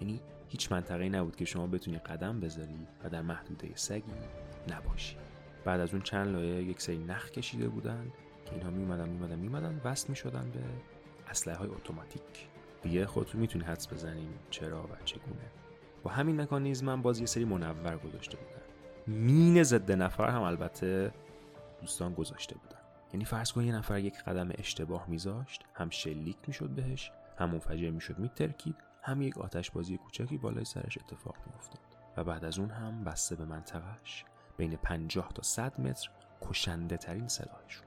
[0.00, 4.12] یعنی هیچ منطقه نبود که شما بتونی قدم بذاری و در محدوده سگی
[4.68, 5.16] نباشی.
[5.64, 8.12] بعد از اون چند لایه یک سری نخ کشیده بودن
[8.46, 10.60] که اینها میومدن میومدن میومدن وصل می‌شدن به
[11.30, 12.22] اسلحه های اتوماتیک.
[12.82, 15.50] دیگه خودتون می‌تونی حدس بزنین چرا و چگونه.
[16.02, 18.61] با همین مکانیزم هم باز یه سری منور گذاشته بودن.
[19.06, 21.12] مین ضد نفر هم البته
[21.80, 22.78] دوستان گذاشته بودن.
[23.12, 27.90] یعنی فرض کن یه نفر یک قدم اشتباه میذاشت هم شلیک می‌شد بهش هم منفجر
[27.90, 31.80] می‌شد میترکید هم یک آتش بازی کوچکی بالای سرش اتفاق میافتاد.
[32.16, 34.24] و بعد از اون هم بسته به منطقهش
[34.56, 36.10] بین 50 تا 100 متر
[36.42, 37.86] کشنده ترین سلاحشون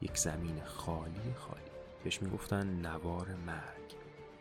[0.00, 1.70] یک زمین خالی خالی.
[2.04, 3.99] بهش می‌گفتن نوار مرگ.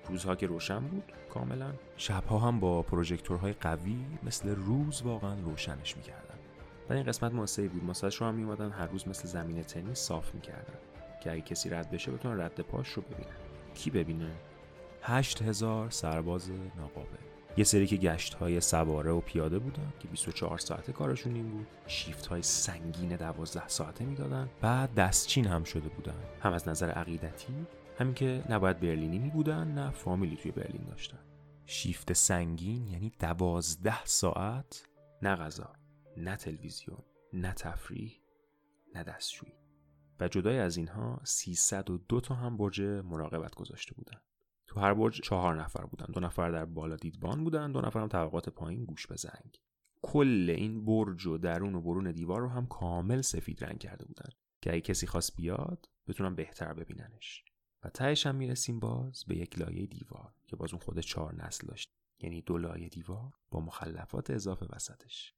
[0.10, 1.74] روزها که روشن بود کاملا.
[1.98, 6.36] شبها هم با پروژکتورهای قوی مثل روز واقعا روشنش می‌کردن.
[6.90, 7.84] و این قسمت ماسه بود.
[7.84, 10.78] ماسه رو هم میومدن هر روز مثل زمین تنیس صاف می‌کردن
[11.24, 13.32] که اگه کسی رد بشه بتونه رد پاش رو ببینه.
[13.74, 14.32] کی ببینه؟
[15.02, 17.18] هشت هزار سرباز ناقابل.
[17.58, 21.68] یه سری که گشت های سواره و پیاده بودن که 24 ساعته کارشون این بود.
[21.88, 24.50] شیفت های سنگین 12 ساعته می‌دادن.
[24.62, 26.16] بعد دستچین هم شده بودن.
[26.42, 27.54] هم از نظر عقیدتی
[28.00, 31.20] همین که نباید برلینی می بودن نه فامیلی توی برلین داشتن.
[31.66, 34.88] شیفت سنگین یعنی دوازده ساعت
[35.22, 35.74] نه غذا
[36.18, 38.22] نه تلویزیون نه تفریح
[38.96, 39.54] نه دستشویی.
[40.20, 44.18] و جدای از اینها 302 تا هم برج مراقبت گذاشته بودن.
[44.68, 46.08] تو هر برج چهار نفر بودن.
[46.14, 49.58] دو نفر در بالا دیدبان بودن دو نفر هم طبقات پایین گوش به زنگ.
[50.02, 54.30] کل این برج و درون و برون دیوار رو هم کامل سفید رنگ کرده بودن
[54.62, 57.49] که اگه کسی خواست بیاد بتونن بهتر ببیننش.
[57.84, 61.68] و تهش هم می‌رسیم باز به یک لایه دیوار که باز اون خود چهار نسل
[61.68, 61.92] داشت.
[62.20, 65.34] یعنی دو لایه دیوار با مخلفات اضافه وسطش.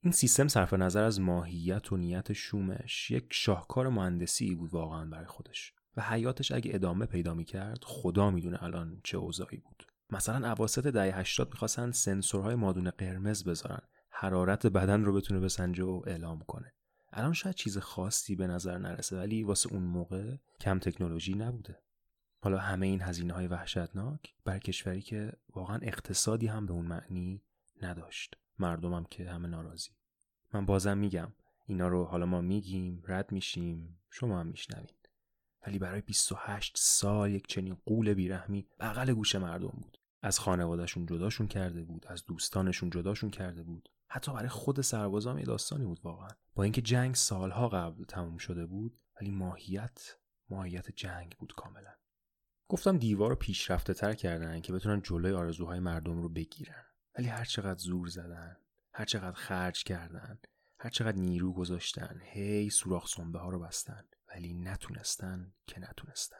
[0.00, 5.26] این سیستم صرف نظر از ماهیت و نیت شومش یک شاهکار مهندسی بود واقعا برای
[5.26, 5.72] خودش.
[5.96, 9.86] و حیاتش اگه ادامه پیدا می‌کرد خدا می‌دونه الان چه اوضاعی بود.
[10.10, 13.82] مثلا اواسط دهه 80 می‌خواستن سنسورهای مادون قرمز بذارن.
[14.10, 16.75] حرارت بدن رو بتونه بسنجه و اعلام کنه.
[17.16, 21.78] الان شاید چیز خاصی به نظر نرسه ولی واسه اون موقع کم تکنولوژی نبوده.
[22.40, 27.42] حالا همه این هزینه های وحشتناک بر کشوری که واقعا اقتصادی هم به اون معنی
[27.82, 28.36] نداشت.
[28.58, 29.90] مردمم که همه ناراضی.
[30.54, 31.32] من بازم میگم
[31.66, 34.96] اینا رو حالا ما میگیم رد میشیم شما هم میشنوین.
[35.66, 39.98] ولی برای 28 سال یک چنین قول بیرحمی بغل گوش مردم بود.
[40.22, 43.88] از خانوادهشون جداشون کرده بود از دوستانشون جداشون کرده بود.
[44.08, 46.28] حتی برای خود سربازان یه داستانی بود واقعا.
[46.54, 50.16] با اینکه جنگ سالها قبل تموم شده بود ولی ماهیت
[50.50, 51.94] ماهیت جنگ بود کاملا.
[52.68, 56.84] گفتم دیوار رو پیشرفته تر کردن که بتونن جلوی آرزوهای مردم رو بگیرن.
[57.18, 58.56] ولی هر چقدر زور زدن
[58.92, 60.38] هر چقدر خرج کردن
[60.78, 64.04] هر چقدر نیرو گذاشتن هی سوراخ سنبه ها رو بستن.
[64.28, 66.36] ولی نتونستن که نتونستن.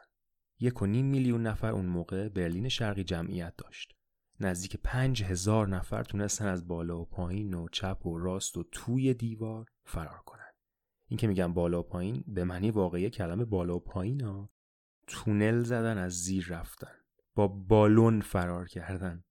[0.59, 3.96] یک و نیم میلیون نفر اون موقع برلین شرقی جمعیت داشت.
[4.39, 9.13] نزدیک پنج هزار نفر تونستن از بالا و پایین و چپ و راست و توی
[9.13, 10.51] دیوار فرار کنن.
[11.07, 14.49] این که میگم بالا و پایین به معنی واقعی کلمه بالا و پایین ها.
[15.07, 16.91] تونل زدن از زیر رفتن.
[17.35, 19.23] با بالون فرار کردن.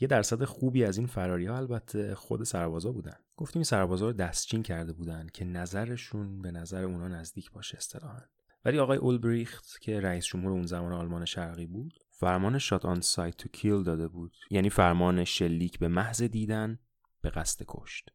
[0.00, 3.16] یه درصد خوبی از این فراری ها البته خود سربازا بودن.
[3.36, 8.20] گفتیم سربازا رو دستچین کرده بودن که نظرشون به نظر اونا نزدیک باشه اصطلاحا.
[8.64, 13.36] ولی آقای اولبریخت که رئیس جمهور اون زمان آلمان شرقی بود فرمان شات آن سایت
[13.36, 14.36] تو کیل داده بود.
[14.50, 16.78] یعنی فرمان شلیک به محض دیدن
[17.20, 18.10] به قصد کشت.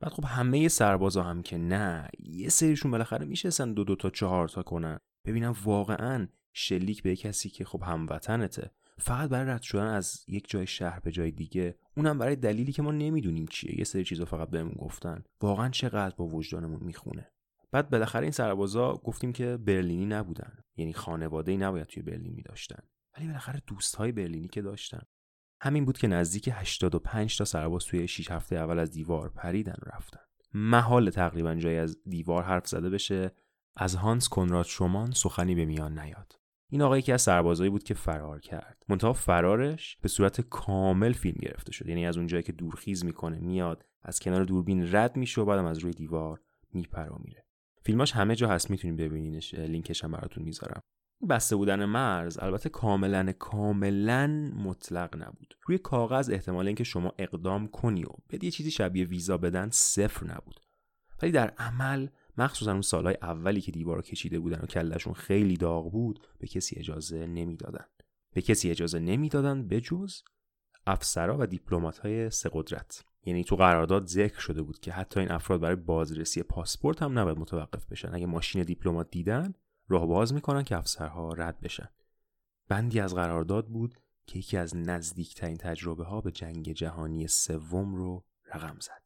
[0.00, 4.48] بعد خب همه سربازا هم که نه یه سریشون بالاخره میشستن دو دو تا چهار
[4.48, 4.98] تا کنن.
[5.24, 10.66] ببینم واقعا شلیک به کسی که خب هموطنته فقط برای رد شدن از یک جای
[10.66, 13.78] شهر به جای دیگه اونم برای دلیلی که ما نمی‌دونیم چیه.
[13.78, 15.24] یه سری چیزا فقط بهمون گفتن.
[15.40, 17.32] واقعا چقدر با وجدانمون می‌خونه.
[17.70, 20.64] بعد بالاخره این سربازا گفتیم که برلینی نبودن.
[20.76, 22.82] یعنی خانواده ای نباید توی برلین می داشتن
[23.16, 25.02] ولی بالاخره دوست های برلینی که داشتن.
[25.60, 30.20] همین بود که نزدیک 85 تا سرباز توی 6 هفته اول از دیوار پریدن رفتن.
[30.54, 33.30] محال تقریبا جایی از دیوار حرف زده بشه
[33.76, 36.38] از هانس کنراد شومان سخنی به میان نیاد.
[36.70, 38.82] این آقایی که از سربازایی بود که فرار کرد.
[38.88, 41.88] منتها فرارش به صورت کامل فیلم گرفته شد.
[41.88, 45.78] یعنی از اونجایی که دورخیز می‌کنه میاد از کنار دوربین رد میشه و بعدم از
[45.78, 46.40] روی دیوار
[46.72, 47.44] میپره و میره
[47.82, 49.54] فیلماش همه جا هست می‌تونید ببینینش.
[49.54, 50.82] لینکش هم براتون می‌ذارم.
[51.28, 55.54] بسته بودن مرز البته کاملا کاملا مطلق نبود.
[55.66, 60.60] روی کاغذ احتمال اینکه شما اقدام کنی و بدی چیزی شبیه ویزا بدن صفر نبود.
[61.22, 62.08] ولی در عمل
[62.38, 66.76] مخصوصا اون سالهای اولی که دیوار کشیده بودن و کلشون خیلی داغ بود به کسی
[66.78, 67.84] اجازه نمی‌دادن.
[68.34, 70.22] به کسی اجازه نمی‌دادن بجز
[70.86, 73.04] افسرا و دیپلمات های سه قدرت.
[73.24, 77.38] یعنی تو قرارداد ذکر شده بود که حتی این افراد برای بازرسی پاسپورت هم نباید
[77.38, 78.14] متوقف بشن.
[78.14, 79.54] اگه ماشین دیپلمات دیدن
[79.92, 81.88] راه باز می‌کنن که افسرها رد بشن.
[82.68, 83.94] بندی از قرارداد بود
[84.26, 88.24] که یکی از نزدیکترین تجربه ها به جنگ جهانی سوم رو
[88.54, 89.02] رقم زد.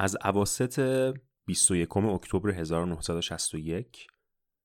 [0.00, 0.80] از اواسط
[1.46, 4.06] 21 اکتبر 1961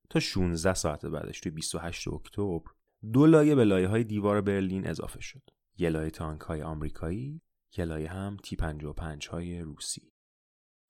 [0.10, 2.71] تا 16 ساعت بعدش توی 28 اکتبر
[3.13, 5.41] دو لایه به لایه های دیوار برلین اضافه شد.
[5.78, 7.41] یه لایه تانک های آمریکایی،
[7.78, 10.12] یه لایه هم تی 55 های روسی.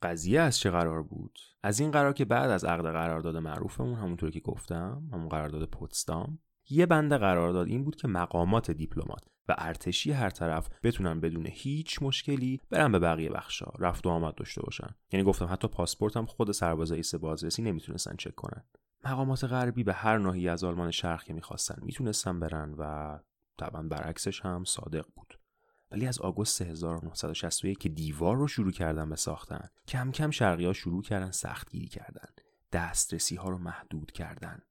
[0.02, 4.32] قضیه از چه قرار بود از این قرار که بعد از عقد قرارداد معروفمون همونطور
[4.32, 10.12] که گفتم همون قرارداد پوتسدام یه بند قرارداد این بود که مقامات دیپلمات و ارتشی
[10.12, 14.96] هر طرف بتونن بدون هیچ مشکلی برن به بقیه بخشا رفت و آمد داشته باشن.
[15.12, 18.64] یعنی گفتم حتی پاسپورت هم خود سربازای سه بازرسی نمی‌تونستن چک کنن.
[19.06, 23.18] مقامات غربی به هر ناحیه از آلمان شرق که می‌خواستن می‌تونستن برن و
[23.58, 25.40] طبعا برعکسش هم صادق بود.
[25.92, 30.74] ولی از آگوست 1961 که دیوار رو شروع کردن به ساختن کم کم شرقی ها
[30.74, 32.30] شروع کردن سختگیری کردن
[32.72, 34.62] دسترسی ها رو محدود کردن.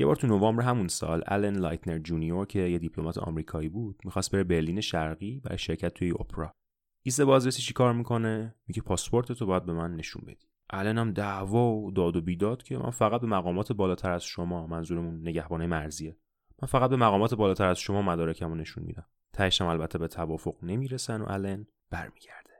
[0.00, 4.30] یه بار تو نوامبر همون سال آلن لایتنر جونیور که یه دیپلمات آمریکایی بود می‌خواست
[4.30, 6.54] بره برلین شرقی برای شرکت توی اپرا.
[7.02, 10.46] ایست بازرسی چی کار می‌کنه؟ میگه پاسپورت تو باید به من نشون بدی.
[10.70, 14.66] الان هم دعوا و داد و بیداد که من فقط به مقامات بالاتر از شما
[14.66, 16.16] منظورمون نگهبانه مرزیه.
[16.62, 19.06] من فقط به مقامات بالاتر از شما مدارکمو نشون میدم.
[19.32, 22.50] تهشم البته به توافق نمی‌رسن و الن برمیگرده.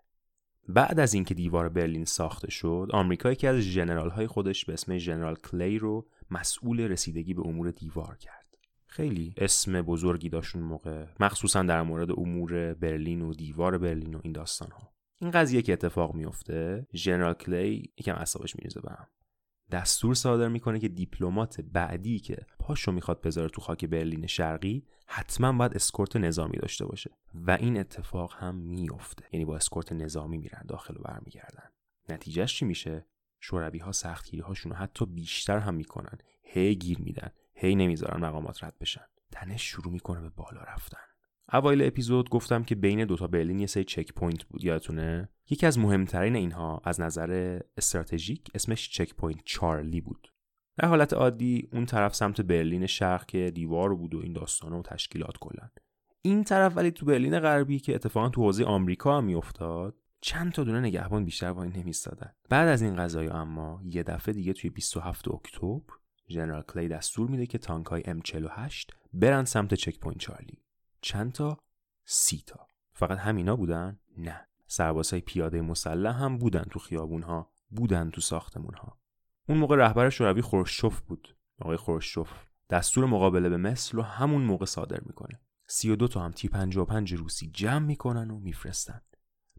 [0.69, 4.99] بعد از اینکه دیوار برلین ساخته شد آمریکا یکی از ژنرال های خودش به اسم
[4.99, 8.47] ژنرال کلی رو مسئول رسیدگی به امور دیوار کرد.
[8.87, 9.35] خیلی.
[9.37, 14.33] اسم بزرگی داشت اون موقع مخصوصا در مورد امور برلین و دیوار برلین و این
[14.33, 19.07] داستان ها این قضیه که اتفاق میفته ژنرال کلی یکم اعصابش میریزه به هم.
[19.71, 25.53] دستور صادر می‌کنه که دیپلمات بعدی که پاشو می‌خواد بذاره تو خاک برلین شرقی حتما
[25.53, 27.11] باید اسکورت نظامی داشته باشه.
[27.35, 31.71] و این اتفاق هم میفته یعنی با اسکورت نظامی میرن داخل و برمیگردن.
[32.09, 33.07] نتیجهش چی میشه؟
[33.41, 36.19] شوروی ها سختگیری هاشون حتی بیشتر هم می‌کنن.
[36.43, 37.31] هی گیر میدن.
[37.55, 39.05] هی نمی‌ذارن مقامات رد بشن.
[39.33, 40.99] تنش شروع می‌کنه به بالا رفتن.
[41.53, 44.65] اوایل اپیزود گفتم که بین دوتا برلین یه سری checkpoint بود.
[44.65, 50.33] یادتونه؟ یکی از مهمترین اینها از نظر استراتژیک اسمش Checkpoint Charlie بود.
[50.77, 54.83] در حالت عادی اون طرف سمت برلین شرق که دیوار بود و این داستانه و
[54.83, 55.71] تشکیلات کلن
[56.23, 59.95] این طرف ولی تو برلین غربی که اتفاقا تو حوزه آمریکا هم میافتاد.
[60.21, 62.33] چند تا دونه نگهبان بیشتر وای نمیستادن.
[62.49, 65.95] بعد از این قضایا اما یه دفعه دیگه توی 27 اکتبر
[66.29, 70.63] ژنرال کلی دستور میده که تانک های M48 برن سمت Checkpoint Charlie.
[71.01, 71.59] چند تا؟
[72.05, 72.67] سی تا.
[72.93, 74.47] فقط همینا بودن؟ نه.
[74.67, 78.99] سربازهای پیاده مسلح هم بودن تو خیابون ها بودن تو ساختمون ها
[79.49, 81.37] اون موقع رهبر شوروی خروشچوف بود.
[81.61, 82.33] آقای خروشچوف
[82.71, 85.41] دستور مقابله به مصر رو همون موقع صادر می‌کنه.
[85.67, 89.01] 32 تا هم تی 55 روسی جمع می‌کنن و میفرستن.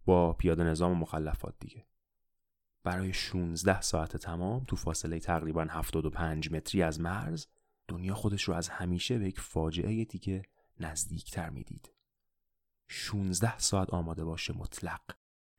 [0.06, 1.86] با پیاده نظام و مخلفات دیگه.
[2.84, 7.48] برای 16 ساعت تمام تو فاصله تقریبا 75 متری از مرز
[7.88, 10.44] دنیا خودش رو از همیشه به یک فاجعه دیگه
[10.80, 11.92] نزدیکتر می‌دید.
[12.88, 15.02] 16 ساعت آماده باشه مطلق.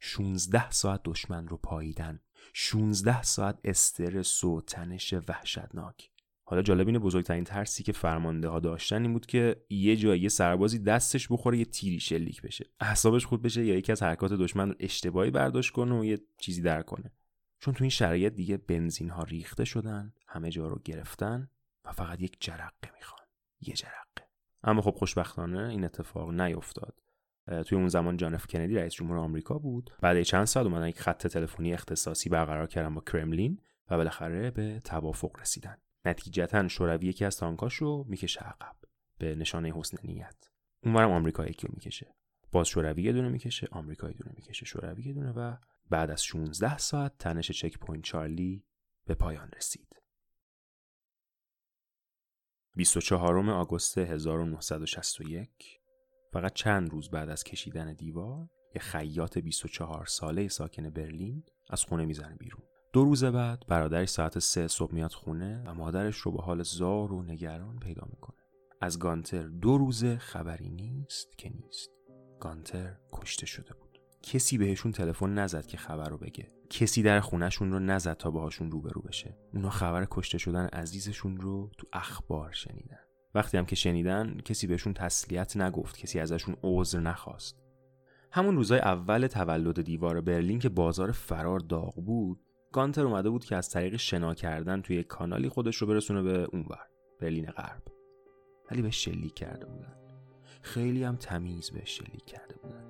[0.00, 2.20] 16 ساعت دشمن رو پاییدن.
[2.52, 6.11] 16 ساعت استرس و تنش وحشتناک.
[6.52, 10.28] حالا جالب اینه بزرگترین ترسی که فرمانده ها داشتن این بود که یه جایی یه
[10.28, 12.66] سربازی دستش بخوره یه تیری شلیک بشه.
[12.80, 16.62] اعصابش خود بشه یا یکی از حرکات دشمن رو اشتباهی برداشت کنه و یه چیزی
[16.62, 17.12] در کنه.
[17.60, 21.48] چون تو این شرایط دیگه بنزین ها ریخته شدن همه جا رو گرفتن
[21.84, 23.26] و فقط یک جرقه می‌خوان.
[23.60, 24.28] یه جرقه.
[24.62, 26.94] اما خب خوشبختانه این اتفاق نیفتاد
[27.66, 29.90] توی اون زمان جان اف کندی رئیس جمهور آمریکا بود.
[30.00, 34.80] بعد چند سال اومدن یک خط تلفنی اختصاصی برقرار کردن با کرملین و بالاخره به
[34.84, 35.76] توافق رسیدن.
[36.04, 38.76] نتیجتا شوروی یکی از تانکاش رو می‌کشه عقب
[39.18, 40.50] به نشانه حسن نیت.
[40.82, 42.14] اونورم آمریکا یکی رو می‌کشه.
[42.52, 44.64] باز شوروی یه دونه می‌کشه آمریکا یه دونه می‌کشه.
[44.66, 45.56] شوروی یه دونه و
[45.90, 48.64] بعد از 16 ساعت تنش Checkpoint Charlie
[49.06, 50.02] به پایان رسید.
[52.74, 55.80] 24 آگوست 1961
[56.32, 62.04] فقط چند روز بعد از کشیدن دیوار یه خیاط 24 ساله ساکن برلین از خونه
[62.04, 62.62] می‌زنه بیرون.
[62.92, 67.12] دو روز بعد برادرش ساعت سه صبح میاد خونه و مادرش رو به حال زار
[67.12, 68.36] و نگران پیدا می‌کنه.
[68.80, 71.90] از گانتر دو روزه خبری نیست که نیست.
[72.40, 73.98] گانتر کشته شده بود.
[74.22, 76.52] کسی بهشون تلفن نزد که خبر رو بگه.
[76.70, 79.36] کسی در خونهشون رو نزد تا باهاشون روبرو بشه.
[79.54, 83.00] اونا خبر کشته شدن عزیزشون رو تو اخبار شنیدن.
[83.34, 85.98] وقتی هم که شنیدن کسی بهشون تسلیت نگفت.
[85.98, 87.58] کسی ازشون عذر نخواست.
[88.32, 92.40] همون روزای اول تولد دیوار برلین که بازار فرار داغ بود
[92.72, 96.86] گانتر اومده بود که از طریق شنا کردن توی کانالی خودش رو برسونه به اونور
[97.20, 97.82] برلین غرب.
[98.70, 99.94] ولی به شلیک کرده بودن.
[100.62, 102.84] خیلی هم تمیز به شلیک کرده بودن.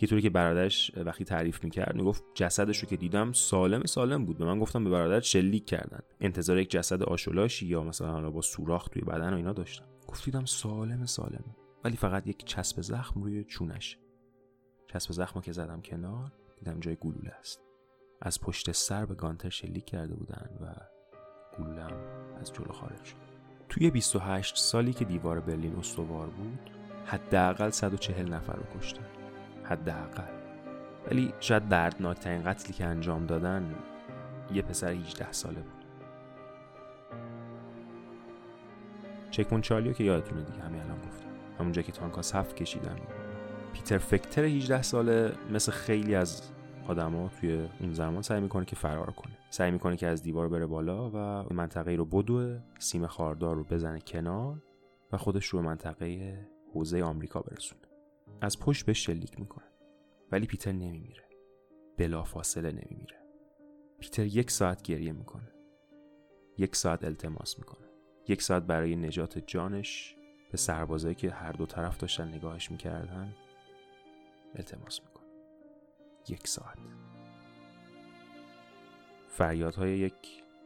[0.00, 4.38] یه طوری که برادرش وقتی تعریف می‌کرد می‌گفت جسدش رو که دیدم سالم سالم بود.
[4.38, 6.00] به من گفتم به برادر شلیک کردن.
[6.20, 9.84] انتظار یک جسد آشولاشی یا مثلا با سوراخ توی بدن و اینا داشتم.
[10.08, 11.44] گفت دیدم سالم سالم.
[11.84, 13.98] ولی فقط یک چسب زخم روی چونش.
[14.92, 17.67] چسب زخم که زدم کنار دیدم جای گلوله است.
[18.22, 20.66] از پشت سر به گانتر شلیک کرده بودن و
[21.58, 21.92] گلولم
[22.40, 23.16] از جلو خارج شد.
[23.68, 26.70] توی 28 سالی که دیوار برلین استوار بود
[27.06, 29.06] حداقل 140 نفر رو کشتن.
[29.64, 30.38] حداقل.
[31.06, 33.74] ولی شاید دردناکترین قتلی که انجام دادن
[34.52, 35.84] یه پسر 18 ساله بود.
[39.30, 41.28] چکمون چالیو که یادتونه دیگه همین الان گفتم.
[41.58, 42.96] همونجا که تانکا صف کشیدن.
[43.72, 46.42] پیتر فکتر 18 ساله مثل خیلی از
[46.88, 49.38] آدما توی اون زمان سعی می‌کنه که فرار کنه.
[49.50, 54.00] سعی می‌کنه که از دیوار بره بالا و منطقه رو بدوه سیم خاردار رو بزنه
[54.00, 54.62] کنار
[55.12, 56.38] و خودش رو به منطقه
[56.74, 57.82] حوزه آمریکا برسونه.
[58.40, 59.64] از پشت به شلیک می‌کنه.
[60.32, 61.24] ولی پیتر نمیمیره.
[61.96, 63.16] بلا فاصله نمیمیره.
[64.00, 65.52] پیتر یک ساعت گریه می‌کنه.
[66.58, 67.86] یک ساعت التماس می‌کنه.
[68.28, 70.16] یک ساعت برای نجات جانش
[70.50, 73.34] به سربازایی که هر دو طرف داشتن نگاهش می‌کردن
[74.54, 75.17] التماس می‌کنه.
[76.30, 76.78] یک ساعت.
[79.28, 80.14] فریادهای یک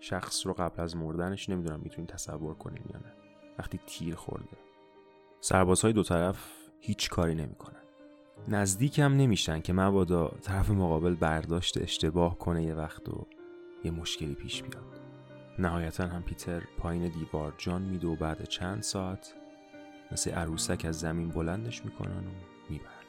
[0.01, 3.13] شخص رو قبل از مردنش نمی‌دونم می‌تونید تصور کنیم یا نه.
[3.59, 4.57] وقتی تیر خورده.
[5.41, 7.83] سربازهای دو طرف هیچ کاری نمی‌کنن.
[8.49, 13.27] نزدیک هم نمیشن که مبادا طرف مقابل برداشت اشتباه کنه یه وقت و
[13.85, 15.01] یه مشکلی پیش بیاد.
[15.59, 19.35] نهایتا هم پیتر پایین دیوار جان میده و بعد چند ساعت
[20.13, 22.31] مثل عروسک از زمین بلندش می‌کنن و
[22.71, 23.02] می‌برن.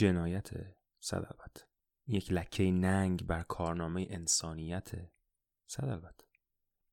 [0.00, 0.50] جنایت
[1.00, 1.26] صد
[2.06, 4.90] یک لکه ننگ بر کارنامه انسانیت
[5.66, 6.14] صد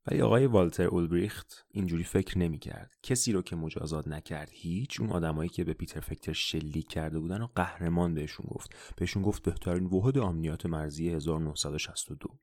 [0.07, 5.49] ولی آقای والتر اولبریخت اینجوری فکر نمی‌کرد کسی رو که مجازات نکرد هیچ اون آدمایی
[5.49, 8.95] که به پیتر فکتر شلیک کرده بودن و قهرمان بهشون گفت.
[8.97, 12.39] بهشون گفت بهترین واحد امنیت مرزی 1962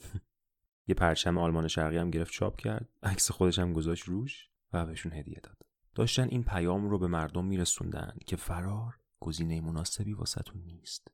[0.88, 2.88] یه پرچم آلمان شرقی هم گرفت چاپ کرد.
[3.02, 5.62] عکس خودش هم گذاشت روش و بهشون هدیه داد.
[5.94, 11.08] داشتن این پیام رو به مردم میرسوندن که فرار گزینه مناسبی واسهتون نیست.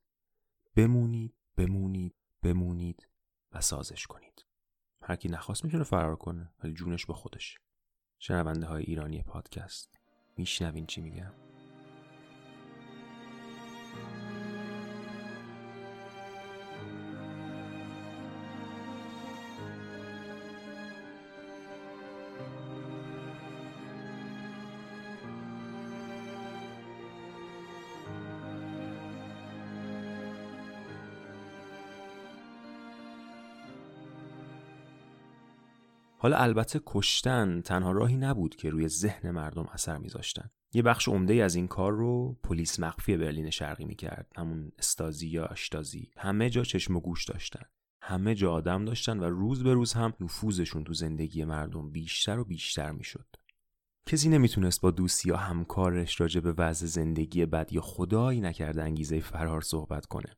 [0.75, 3.07] بمونید بمونید بمونید
[3.51, 4.45] و سازش کنید.
[5.01, 7.57] هر کی نخواست می‌تونه فرار کنه ولی جونش به خودش.
[8.19, 9.89] شنونده های ایرانی پادکست.
[10.37, 11.46] میشنوین چی میگم؟
[36.27, 40.49] حالا البته کشتن تنها راهی نبود که روی ذهن مردم اثر میذاشتن.
[40.73, 44.31] یه بخش عمده از این کار رو پلیس مخفی برلین شرقی می‌کرد.
[44.37, 47.65] همون استازی یا اشتازی همه جا چشم و گوش داشتن.
[48.01, 52.45] همه جا آدم داشتن و روز به روز هم نفوذشون تو زندگی مردم بیشتر و
[52.45, 53.27] بیشتر می‌شد.
[54.07, 59.19] کسی نمی‌تونست با دوستی یا همکارش راجع به وضع زندگی بد یا خدایی نکرده انگیزه
[59.19, 60.37] فرار صحبت کنه.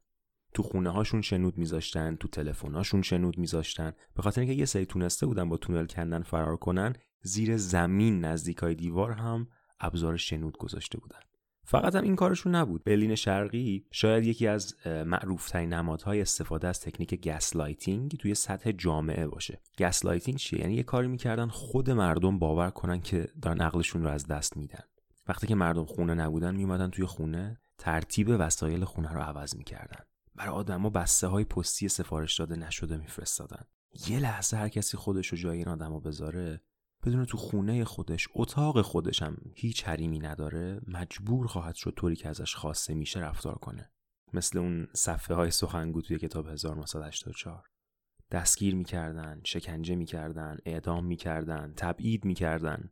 [0.53, 3.91] تو خونه هاشون شنود میذاشتن تو تلفن هاشون شنود میذاشتن.
[4.15, 8.57] به خاطر اینکه یه سری تونسته بودن با تونل کندن فرار کنن زیر زمین نزدیک
[8.57, 9.47] های دیوار هم
[9.79, 11.19] ابزار شنود گذاشته بودن.
[11.65, 12.83] فقط هم این کارشون نبود.
[12.83, 19.61] برلین شرقی شاید یکی از معروفترین نمادهای استفاده از تکنیک gaslighting توی سطح جامعه باشه.
[19.79, 24.27] gaslighting چیه؟ یعنی یه کاری می‌کردن خود مردم باور کنن که دارن عقلشون رو از
[24.27, 24.83] دست میدن.
[25.27, 30.03] وقتی که مردم خونه نبودن میومدن توی خونه ترتیب وسایل خونه رو عوض می‌کردن.
[30.39, 33.65] برای آدما بسته های پستی سفارش داده نشده میفرستادن.
[34.07, 36.61] یه لحظه هر کسی خودش رو جای این آدما بذاره
[37.05, 42.29] بدون تو خونه خودش اتاق خودش هم هیچ حریمی نداره مجبور خواهد شد طوری که
[42.29, 43.91] ازش خواسته میشه رفتار کنه.
[44.33, 47.69] مثل اون صفحه های سخنگو توی کتاب 1984
[48.31, 52.91] دستگیر می‌کردن شکنجه می‌کردن اعدام می‌کردن تبعید می‌کردن.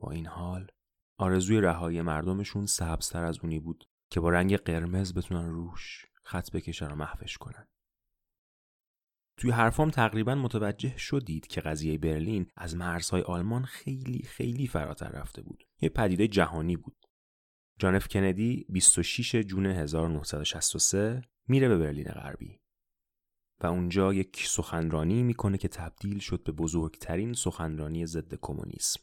[0.00, 0.70] با این حال
[1.18, 6.90] آرزوی رهایی مردمشون سبزتر از اونی بود که با رنگ قرمز بتونن روش خط بکشن
[6.90, 7.66] و محوش کنن.
[9.36, 15.42] توی حرفام تقریبا متوجه شدید که قضیه برلین از مرزهای آلمان خیلی خیلی فراتر رفته
[15.42, 15.64] بود.
[15.80, 16.96] یه پدیده جهانی بود.
[17.78, 22.60] جان اف کندی 26 جون 1963 میره به برلین غربی.
[23.60, 29.00] و اونجا یک سخنرانی می‌کنه که تبدیل شد به بزرگترین سخنرانی ضد کمونیسم.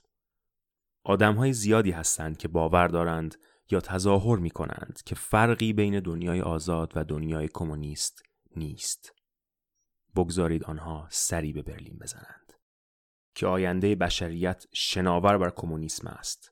[1.04, 3.36] آدم های زیادی هستند که باور دارند
[3.72, 8.24] یا تظاهر می کنند که فرقی بین دنیای آزاد و دنیای کمونیست
[8.56, 9.14] نیست.
[10.16, 12.54] بگذارید آنها سری به برلین بزنند.
[13.36, 16.52] که آینده بشریت شناور بر کمونیسم است.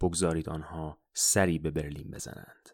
[0.00, 2.70] بگذارید آنها سری به برلین بزنند.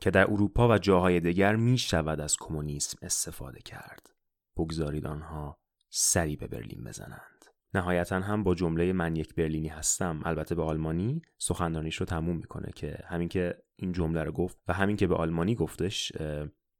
[0.00, 4.10] که در اروپا و جاهای دیگر می شود از کمونیسم استفاده کرد.
[4.56, 5.58] بگذارید آنها
[5.90, 7.31] سری به برلین بزنند.
[7.74, 10.20] نهایتا هم با جمله من یک برلینی هستم.
[10.24, 14.72] البته به آلمانی سخنرانیش رو تموم می‌کنه که همین که این جمله رو گفت و
[14.72, 16.12] همین که به آلمانی گفتش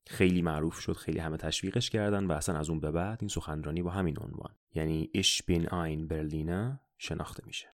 [0.07, 3.83] خیلی معروف شد خیلی همه تشویقش کردن و اصلا از اون به بعد این سخنرانی
[3.83, 4.57] با همین عنوان.
[4.75, 7.69] یعنی اش بین ein برلینه شناخته میشه.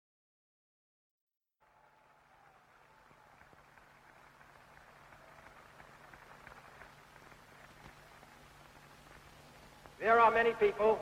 [10.00, 10.92] There are many people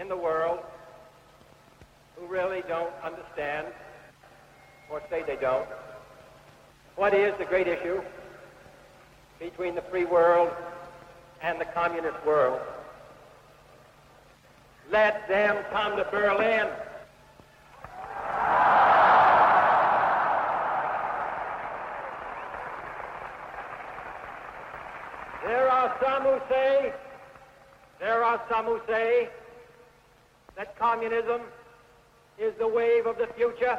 [0.00, 0.73] in the world
[2.16, 3.66] who really don't understand,
[4.90, 5.68] or say they don't,
[6.96, 8.00] what is the great issue
[9.38, 10.50] between the free world
[11.42, 12.60] and the communist world.
[14.90, 16.68] Let them come to Berlin.
[25.46, 26.92] There are some who say
[28.00, 29.28] there are some who say
[30.56, 31.42] that communism
[32.38, 33.78] is the wave of the future.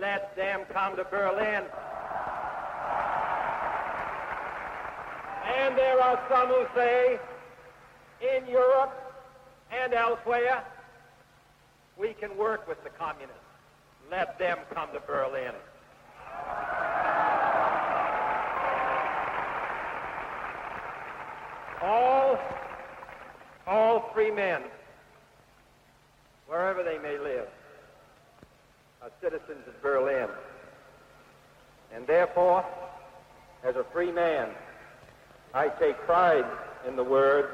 [0.00, 1.64] Let them come to Berlin.
[5.56, 7.18] And there are some who say
[8.20, 8.92] in Europe
[9.70, 10.64] and elsewhere
[11.96, 13.38] we can work with the communists.
[14.10, 15.52] Let them come to Berlin.
[21.82, 22.38] All
[23.66, 24.62] all free men,
[26.46, 27.48] wherever they may live,
[29.02, 30.28] are citizens of Berlin.
[31.92, 32.64] And therefore,
[33.64, 34.50] as a free man,
[35.52, 36.46] I take pride
[36.86, 37.48] in the words,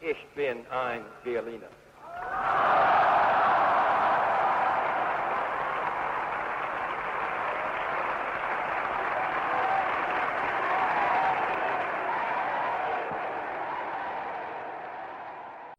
[0.00, 1.68] Ich bin ein Berliner.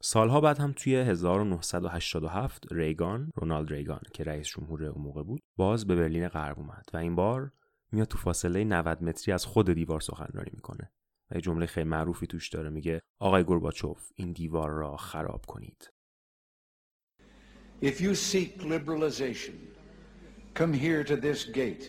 [0.09, 5.87] سالها بعد هم توی 1987 ریگان رونالد ریگان که رئیس جمهور اون موقع بود باز
[5.87, 7.51] به برلین غرب اومد و این بار
[7.91, 10.91] میاد تو فاصله 90 متری از خود دیوار سخنرانی می‌کنه
[11.31, 15.93] و یه جمله خیلی معروفی توش داره میگه آقای گورباچوف این دیوار را خراب کنید
[17.81, 19.55] If you seek liberalization,
[20.53, 21.85] come here to this gate.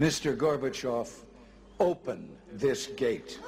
[0.00, 0.36] Mr.
[0.42, 1.08] Gorbachev,
[1.78, 2.20] open
[2.64, 3.38] this gate.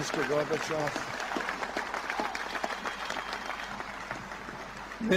[0.00, 0.22] Mr.
[0.28, 0.92] Gorbachev.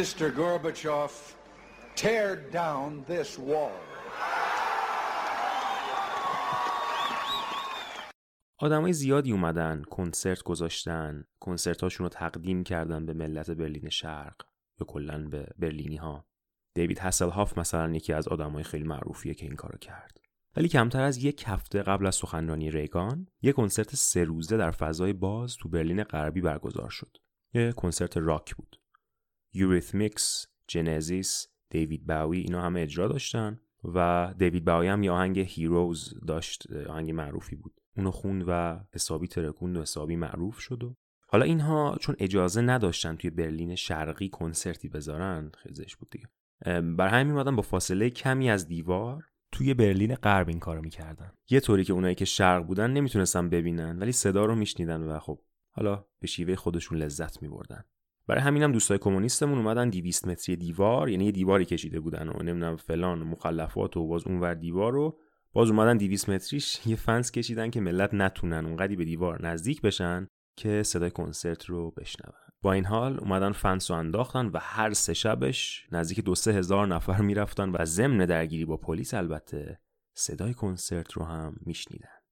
[0.04, 0.30] Mr.
[0.40, 1.14] Gorbachev,
[2.02, 2.30] tear
[2.60, 3.80] down this wall.
[8.58, 14.36] آدمای زیادی اومدن کنسرت گذاشتن کنسرتاشون رو تقدیم کردن به ملت برلین شرق
[14.80, 16.28] یا کلا به برلینی ها
[16.76, 20.20] دیوید هاسلهاف مثلا یکی از آدمای خیلی معروفیه که این کارو کرد
[20.56, 25.14] ولی کمتر از یک هفته قبل از سخنرانی ریگان یک کنسرت سه روزه در فضای
[25.14, 27.18] باز تو برلین غربی برگزار شد
[27.54, 28.83] یه کنسرت راک بود
[29.54, 36.14] یوریثمیکس جنزیس دیوید باوی اینا همه اجرا داشتن و دیوید باوی هم یه آهنگ Heroes
[36.28, 37.74] داشت آهنگ معروفی بود.
[37.98, 40.96] اونو خوند و حسابی ترکوند و حسابی معروف شد و
[41.28, 46.28] حالا اینها چون اجازه نداشتن توی برلین شرقی کنسرتی بذارن خیزش بود دیگه.
[46.82, 51.32] برا همین میومدن با فاصله کمی از دیوار توی برلین غرب این کارو می‌کردن.
[51.50, 55.40] یه طوری که اونایی که شرق بودن نمی‌تونستن ببینن ولی صدا رو میشنیدن و خب
[55.72, 57.84] حالا به شیوه خودشون لذت میبردن.
[58.28, 62.76] برای همینم دوستای کمونیستمون اومدن 200 متری دیوار یعنی یه دیواری کشیده بودن و نمی‌دونم
[62.76, 65.20] فلان مخلفات و باز اونور دیوار رو.
[65.54, 70.28] باز اومدن 200 متریش یه فنس کشیدن که ملت نتونن اونقدی به دیوار نزدیک بشن
[70.58, 72.34] که صدای کنسرت رو بشنون.
[72.62, 76.88] با این حال اومدن فنس رو انداختن و هر سه شبش نزدیک دو سه هزار
[76.88, 79.80] نفر می‌رفتن و ضمن درگیری با پلیس البته
[80.14, 82.23] صدای کنسرت رو هم میشنیدن.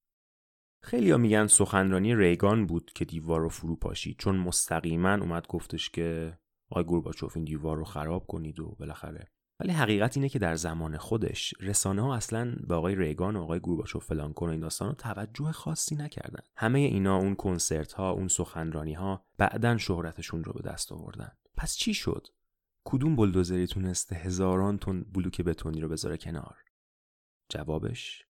[0.83, 5.89] خیلی ها میگن سخنرانی ریگان بود که دیوار رو فرو پاشید چون مستقیما اومد گفتش
[5.89, 6.37] که
[6.69, 9.31] آقای گورباچوف این دیوار رو خراب کنید و بالاخره.
[9.59, 13.59] ولی حقیقت اینه که در زمان خودش رسانه ها اصلا به آقای ریگان و آقای
[13.59, 16.43] گورباچوف فلان کن و این داستان توجه خاصی نکردن.
[16.55, 21.31] همه اینا اون کنسرت ها اون سخنرانی ها بعدا شهرتشون رو به دست آوردن.
[21.57, 22.27] پس چی شد؟
[22.83, 26.55] کدوم بلدوزری تونسته هزاران تن بلوک بتونی رو بذاره کنار؟
[27.49, 28.25] جوابش؟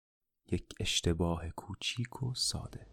[0.52, 2.86] یک اشتباه کوچیک و ساده.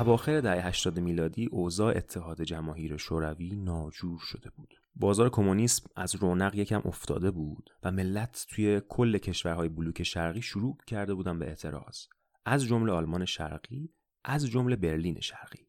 [0.00, 4.74] اواخر دهه 80 میلادی اوضاع اتحاد جماهیر شوروی ناجور شده بود.
[4.94, 10.78] بازار کمونیسم از رونق یکم افتاده بود و ملت توی کل کشورهای بلوک شرقی شروع
[10.86, 12.06] کرده بودن به اعتراض.
[12.44, 13.90] از جمله آلمان شرقی،
[14.24, 15.66] از جمله برلین شرقی.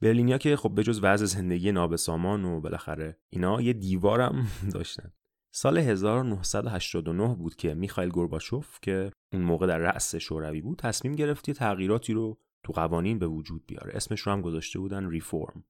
[0.00, 5.12] برلینیا که خب بجز وضع زندگی نابسامان و بالاخره اینا یه دیوارم داشتن.
[5.50, 11.48] سال 1989 بود که میخائیل گورباچوف که اون موقع در رأس شوروی بود تصمیم گرفت
[11.48, 13.96] یه تغییراتی رو تو قوانین به وجود بیاره.
[13.96, 15.64] اسمش رو هم گذاشته بودن ریفورم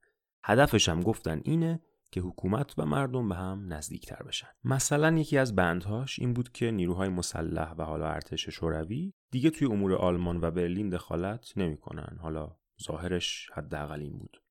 [0.44, 1.80] هدفش هم گفتن اینه
[2.10, 4.48] که حکومت و مردم به هم نزدیکتر بشن.
[4.64, 9.66] مثلا یکی از بندهاش این بود که نیروهای مسلح و حالا ارتش شوروی دیگه توی
[9.66, 12.16] امور آلمان و برلین دخالت نمی‌کنن.
[12.20, 14.42] حالا ظاهرش حداقل این بود.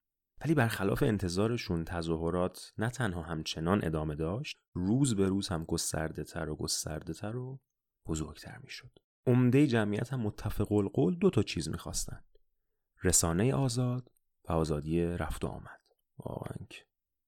[0.42, 6.50] ولی برخلاف انتظارشون تظاهرات نه تنها همچنان ادامه داشت روز به روز هم گسترده تر
[6.50, 7.60] و گسترده تر و
[8.08, 8.92] بزرگتر می‌شد.
[9.28, 12.22] عمده جمعیت هم متفق القول دو تا چیز می‌خواستن.
[13.04, 14.12] رسانه آزاد
[14.50, 15.80] و آزادی رفت و آمد.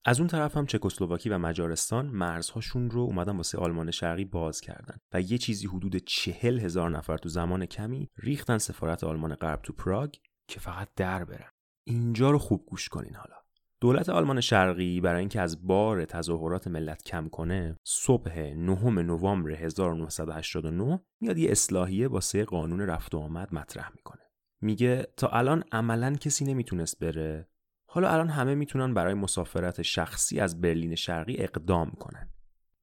[0.08, 4.98] از اون طرف هم چکسلواکی و مجارستان مرزهاشون رو اومدن واسه آلمان شرقی باز کردن
[5.14, 9.74] و یه چیزی حدود چهل هزار نفر تو زمان کمی ریختن سفارت آلمان غرب تو
[9.74, 10.16] پراگ
[10.48, 11.50] که فقط در برن.
[11.84, 13.36] اینجا رو خوب گوش کنین حالا.
[13.82, 21.00] دولت آلمان شرقی برای اینکه از بار تظاهرات ملت کم کنه صبح نهم نوامبر 1989
[21.22, 24.25] میاد یه اصلاحیه واسه قانون رفت و آمد مطرح می‌کنه.
[24.66, 27.48] میگه تا الان عملا کسی نمی‌تونست بره.
[27.86, 32.34] حالا الان همه می‌تونن برای مسافرت شخصی از برلین شرقی اقدام کنن.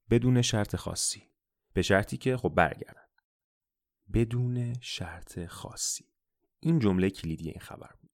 [0.09, 1.23] بدون شرط خاصی.
[1.73, 3.07] به شرطی که خب برگردن.
[4.13, 6.05] بدون شرط خاصی.
[6.59, 8.11] این جمله کلیدی این خبر بود.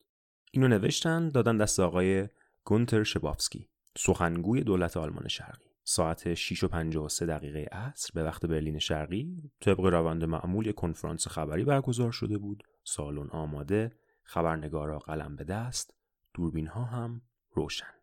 [0.51, 2.27] اینو نوشتن دادن دست آقای
[2.63, 5.69] گونتر شبافسکی سخنگوی دولت آلمان شرقی.
[5.83, 11.63] ساعت 6 و 53 دقیقه عصر به وقت برلین شرقی طبق روند معمول کنفرانس خبری
[11.63, 12.63] برگزار شده بود.
[12.83, 13.91] سالن آماده
[14.23, 15.93] خبرنگارا قلم به دست
[16.33, 17.21] دوربین ها هم
[17.51, 17.93] روشن.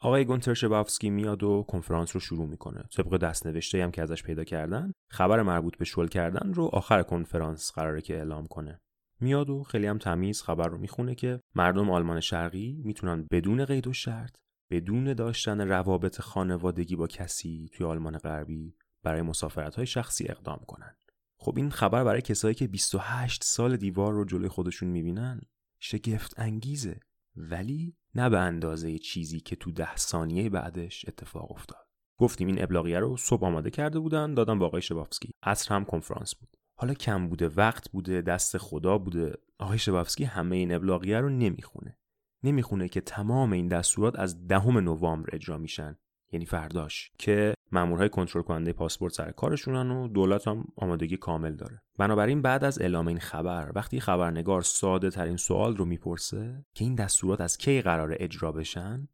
[0.00, 2.82] آقای گونتر شبافسکی میاد و کنفرانس رو شروع می‌کنه.
[2.96, 7.02] طبق دست نوشته هم که ازش پیدا کردن خبر مربوط به شل کردن رو آخر
[7.02, 8.80] کنفرانس قراره که اعلام کنه.
[9.20, 13.86] میاد و خیلی هم تمیز خبر رو می‌خونه که مردم آلمان شرقی می‌تونن بدون قید
[13.86, 14.36] و شرط
[14.70, 20.96] بدون داشتن روابط خانوادگی با کسی توی آلمان غربی برای مسافرت های شخصی اقدام کنن.
[21.42, 25.40] خب این خبر برای کسایی که 28 سال دیوار رو جلوی خودشون می‌بینن
[25.78, 27.00] شگفت انگیزه
[27.36, 31.86] ولی نه به اندازه چیزی که تو ده ثانیه بعدش اتفاق افتاد.
[32.18, 35.34] گفتیم این ابلاغیه رو صبح آماده کرده بودن دادن با آقای شبافسکی.
[35.42, 36.56] عصر هم کنفرانس بود.
[36.78, 39.32] حالا کم بوده وقت بوده دست خدا بوده.
[39.58, 41.98] آقای شبافسکی همه این ابلاغیه رو نمی‌خونه.
[42.42, 45.96] نمی‌خونه که تمام این دستورات از دهم نوامبر اجرا میشن.
[46.32, 47.10] یعنی فرداش.
[47.18, 51.82] که مامورهای کنترل کننده پاسپورت سر کارشونن و دولت هم آمادگی کامل داره.
[51.98, 56.94] بنابراین بعد از اعلام این خبر وقتی خبرنگار ساده ترین سوال رو می‌پرسه که این
[56.94, 59.08] دستورات از کی قرار اجرا بشن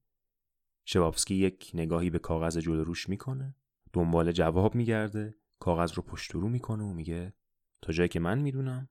[0.85, 3.57] شبابسکی یک نگاهی به کاغذ جلو روش می‌کنه
[3.93, 7.35] دنبال جواب میگرده کاغذ رو پشت رو می‌کنه و میگه
[7.83, 8.89] تا جایی که من می‌دونم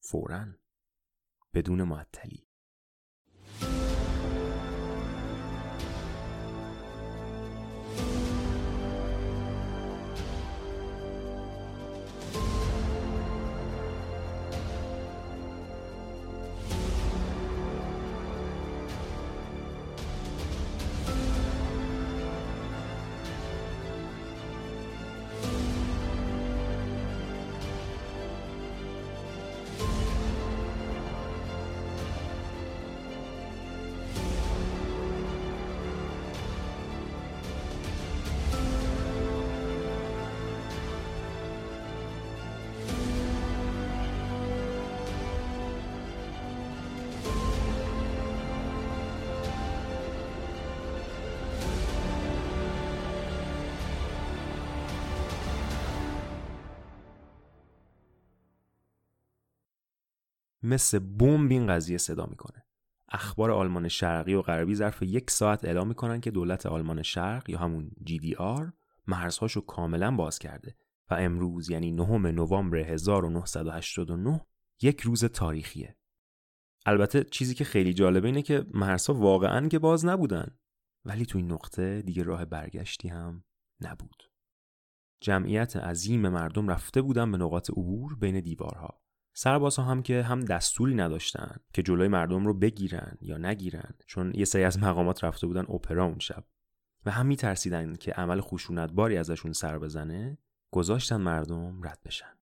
[0.00, 0.46] فورا
[1.54, 2.45] بدون معطلی.
[60.66, 62.66] مثل بمب این قضیه صدا می‌کنه
[63.08, 67.58] اخبار آلمان شرقی و غربی ظرف یک ساعت اعلام می‌کنن که دولت آلمان شرق یا
[67.58, 68.72] همون GDR
[69.06, 70.76] مرزهاشو کاملا باز کرده
[71.10, 74.46] و امروز یعنی 9 نوامبر 1989
[74.82, 75.96] یک روز تاریخیه.
[76.86, 80.58] البته چیزی که خیلی جالبه اینه که مرزها واقعا که باز نبودن
[81.04, 83.44] ولی تو این نقطه دیگه راه برگشتی هم
[83.80, 84.30] نبود.
[85.20, 89.05] جمعیت عظیم مردم رفته بودن به نقاط عبور بین دیوارها.
[89.38, 94.44] سربازها هم که هم دستوری نداشتن که جلوی مردم رو بگیرن یا نگیرن چون یه
[94.44, 96.44] سری از مقامات رفته بودن اپرا اون شب.
[97.06, 100.38] و هم میترسیدن که عمل خشونتباری ازشون سر بزنه
[100.70, 102.38] گذاشتن مردم رد بشن.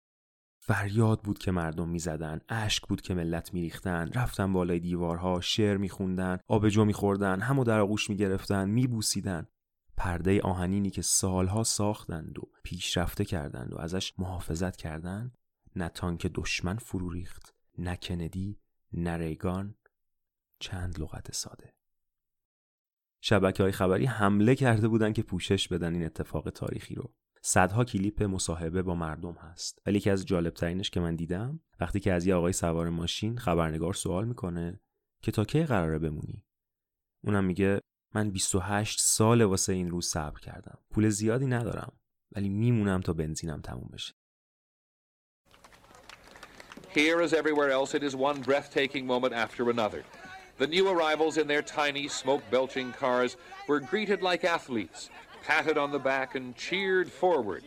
[0.59, 6.37] فریاد بود که مردم می‌زدن اشک بود که ملت میریختن رفتن بالای دیوارها شعر میخوندن
[6.47, 9.47] آبجو میخوردن همو در آغوش می‌گرفتن میبوسیدن.
[9.97, 15.37] پرده آهنینی که سالها ساختند و پیشرفته کردند و ازش محافظت کردند
[15.75, 18.59] نه تانک دشمن فرو ریخت نه کندی
[18.93, 19.75] نه ریگان
[20.59, 21.73] چند لغت ساده.
[23.21, 27.13] شبکه های خبری حمله کرده بودند که پوشش بدن این اتفاق تاریخی رو.
[27.41, 29.81] صدها کلیپ مصاحبه با مردم هست.
[29.85, 33.37] ولی یکی از جالب ترینش که من دیدم وقتی که از یه آقای سوار ماشین
[33.37, 34.79] خبرنگار سوال می‌کنه
[35.21, 36.45] که تا کی قراره بمونی؟
[37.23, 37.81] اونم میگه
[38.15, 40.77] من 28 سال واسه این روز صبر کردم.
[40.89, 41.93] پول زیادی ندارم
[42.31, 44.13] ولی میمونم تا بنزینم تموم بشه.
[46.93, 50.03] Here, as everywhere else, it is one breathtaking moment after another.
[50.59, 53.35] The new arrivals in their tiny, smoke belching cars
[53.67, 55.09] were greeted like athletes,
[55.43, 57.63] patted on the back, and cheered forward,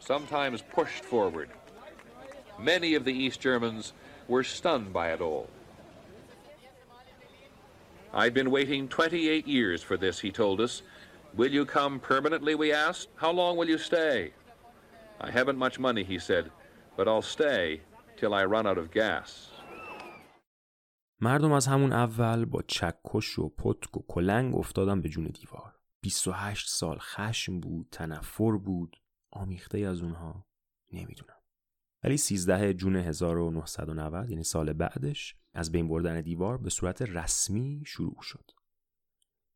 [0.00, 1.48] sometimes pushed forward.
[2.58, 3.92] Many of the East Germans
[4.26, 5.48] were stunned by it all.
[8.12, 10.82] I'd been waiting 28 years for this, he told us.
[11.34, 13.06] Will you come permanently, we asked.
[13.14, 14.32] How long will you stay?
[15.20, 16.50] I haven't much money, he said,
[16.96, 17.82] but I'll stay
[18.20, 19.30] till I run out of gas.
[21.22, 25.74] مردم از همون اول با چکش و پتک و کلنگ افتادن به جون دیوار.
[26.00, 28.96] 28 سال خشم بود تنفر بود.
[29.30, 30.46] آمیخته از اونها
[30.92, 31.36] نمی‌دونم.
[32.04, 38.22] ولی 13 جون 1990 یعنی سال بعدش از بین بردن دیوار به صورت رسمی شروع
[38.22, 38.50] شد.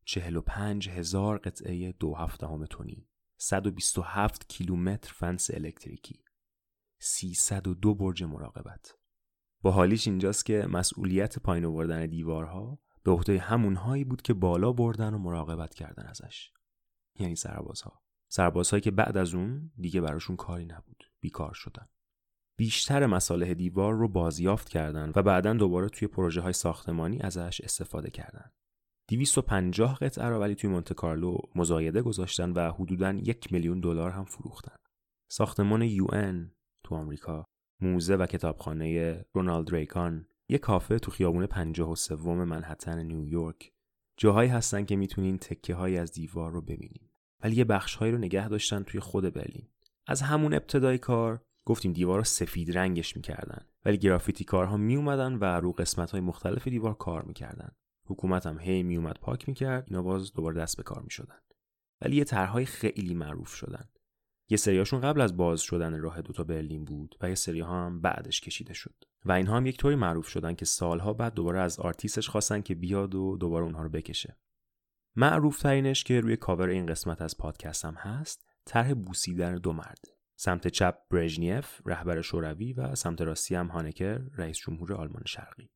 [0.05, 3.07] 45 هزار قطعه دو هفته همه تونی
[3.37, 6.24] 127 کیلومتر فنس الکتریکی.
[6.99, 8.95] 302 برج مراقبت.
[9.61, 15.13] با حالیش اینجاست که مسئولیت پایین آوردن دیوارها به عهده همونهایی بود که بالا بردن
[15.13, 16.51] و مراقبت کردن ازش.
[17.19, 18.01] یعنی سربازها.
[18.31, 21.03] سربازهایی که بعد از اون دیگه براشون کاری نبود.
[21.21, 21.87] بیکار شدن.
[22.57, 28.09] بیشتر مصالح دیوار رو بازیافت کردن و بعدا دوباره توی پروژه های ساختمانی ازش استفاده
[28.09, 28.51] کردن.
[29.09, 34.25] 250 قطعه رو ولی توی مونت کارلو مزایده گذاشتن و حدوداً یک میلیون دلار هم
[34.25, 34.75] فروختن.
[35.31, 36.07] ساختمان یو
[36.85, 37.45] تو آمریکا.
[37.81, 43.71] موزه و کتابخانه رونالد ریکان یه کافه تو خیابون پنجاه و سوم منحتن نیویورک.
[44.17, 47.09] جاهایی هستن که می‌تونین تکه های از دیوار رو ببینین.
[47.43, 49.67] ولی یه بخشهایی رو نگه داشتن توی خود برلین.
[50.07, 53.65] از همون ابتدای کار گفتیم دیوار رو سفید رنگش می‌کردن.
[53.85, 57.71] ولی گرافیتی کارها میومدن و رو قسمت های مختلف دیوار کار می‌کردن.
[58.07, 59.83] حکومت هم هی میومد پاک می‌کرد.
[59.87, 61.39] اینا باز دوباره دست به کار می‌شدن.
[62.01, 63.89] ولی یه طرحهای خیلی معروف شدن.
[64.49, 68.01] یه سریاشون قبل از باز شدن راه دوتا برلین بود و یه سری ها هم
[68.01, 68.95] بعدش کشیده شد.
[69.25, 72.75] و اینها هم یک طوری معروف شدن که سالها بعد دوباره از آرتیستش خواستن که
[72.75, 74.37] بیاد و دوباره اونها رو بکشه.
[75.15, 80.05] معروف ترینش که روی کاور این قسمت از پادکست هم هست طرح بوسیدن دو مرد.
[80.35, 85.69] سمت چپ برژنیف رهبر شوروی و سمت راستی هم هونکر رئیس جمهور آلمان شرقی.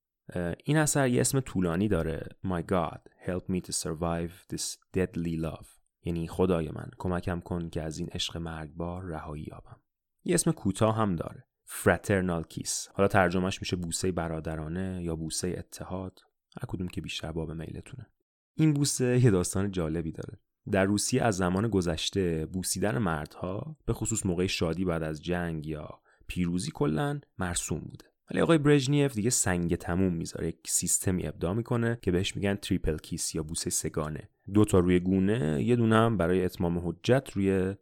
[0.65, 2.28] این اثر یه اسم طولانی داره.
[2.45, 5.78] My God help me to survive this deadly love.
[6.04, 9.80] یعنی خدای من کمکم کن که از این عشق مرگبار رهایی یابم.
[10.24, 16.20] یه اسم کوتاه هم داره فراترنال کیس حالا ترجمهش میشه بوسه برادرانه یا بوسه اتحاد؟
[16.62, 18.08] هر کدوم که بیشتر باب میلتونه.
[18.56, 20.39] این بوسه یه داستان جالبی داره.
[20.72, 26.00] در روسیه از زمان گذشته بوسیدن مردها به خصوص موقع شادی بعد از جنگ یا
[26.28, 28.06] پیروزی کلا مرسوم بوده.
[28.32, 32.97] ولی آقای برژنیف دیگه سنگ تموم می‌ذاره یک سیستمی ابداع می‌کنه که بهش میگن triple
[32.97, 34.30] kiss یا بوسه سه‌گانه.
[34.53, 37.75] دو تا روی گونه یه دونه هم برای اتمام حجت روی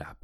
[0.00, 0.16] لب.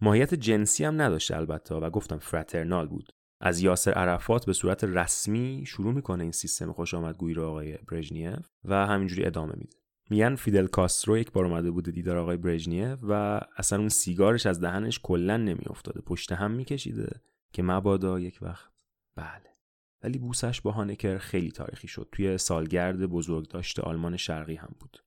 [0.00, 3.12] ماهیت جنسی هم نداشته البته و گفتم fraternal بود.
[3.40, 8.46] از یاسر عرفات به صورت رسمی شروع می‌کنه این سیستم خوش آمدگویی رو آقای برژنیف
[8.64, 9.76] و همینجوری ادامه میده.
[10.10, 14.60] میگن فیدل کاسترو یک بار اومده بوده دیدار آقای برژنیف و اصلا اون سیگارش از
[14.60, 16.00] دهنش کلا نمیافتاده.
[16.00, 17.20] پشت هم میکشیده.
[17.52, 18.72] که مبادا یک وقت
[19.16, 19.56] بله.
[20.02, 22.08] ولی بوسش با هانکر خیلی تاریخی شد.
[22.12, 25.04] توی سالگرد بزرگداشت آلمان شرقی هم بود.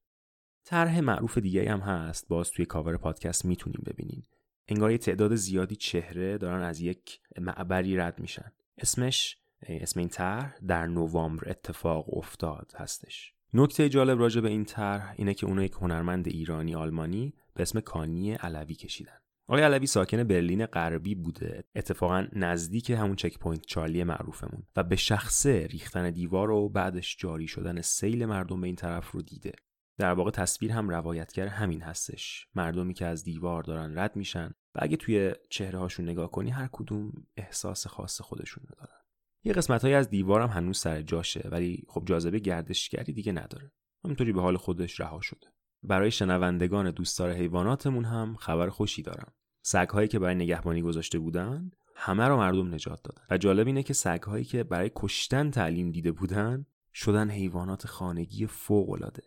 [0.65, 2.27] طرح معروف دیگه هم هست.
[2.27, 4.23] باز توی کاور پادکست می‌تونیم ببینیم
[4.67, 8.51] انگار یه تعداد زیادی چهره دارن از یک معبری رد میشن.
[8.77, 13.33] اسمش اسم این طرح در نوامبر اتفاق افتاد هستش.
[13.53, 17.79] نکته جالب راجع به این طرح اینه که اونو یک هنرمند ایرانی آلمانی به اسم
[17.79, 19.17] کانی علوی کشیدن.
[19.47, 21.63] آقای علوی ساکن برلین غربی بوده.
[21.75, 27.81] اتفاقا نزدیک همون Checkpoint Charlie معروفمون و به شخصه ریختن دیوار و بعدش جاری شدن
[27.81, 29.51] سیل مردم به این طرف رو دیده.
[29.97, 32.47] در واقع تصویر هم روایتگر همین هستش.
[32.55, 36.69] مردمی که از دیوار دارن رد میشن و اگه توی چهره هاشون نگاه کنی هر
[36.71, 38.97] کدوم احساس خاص خودشون دارن.
[39.43, 43.71] یه قسمت های از دیوار هم هنوز سر جاشه ولی خب جاذبه گردشگری دیگه نداره.
[44.05, 45.47] همینطوری به حال خودش رها شده.
[45.83, 49.33] برای شنوندگان دوستدار حیواناتمون هم خبر خوشی دارم.
[49.61, 53.21] سگهایی که برای نگهبانی گذاشته بودن همه رو مردم نجات دادن.
[53.29, 58.89] و جالب اینه که سگهایی که برای کشتن تعلیم دیده بودن شدن حیوانات خانگی فوق
[58.89, 59.23] العاده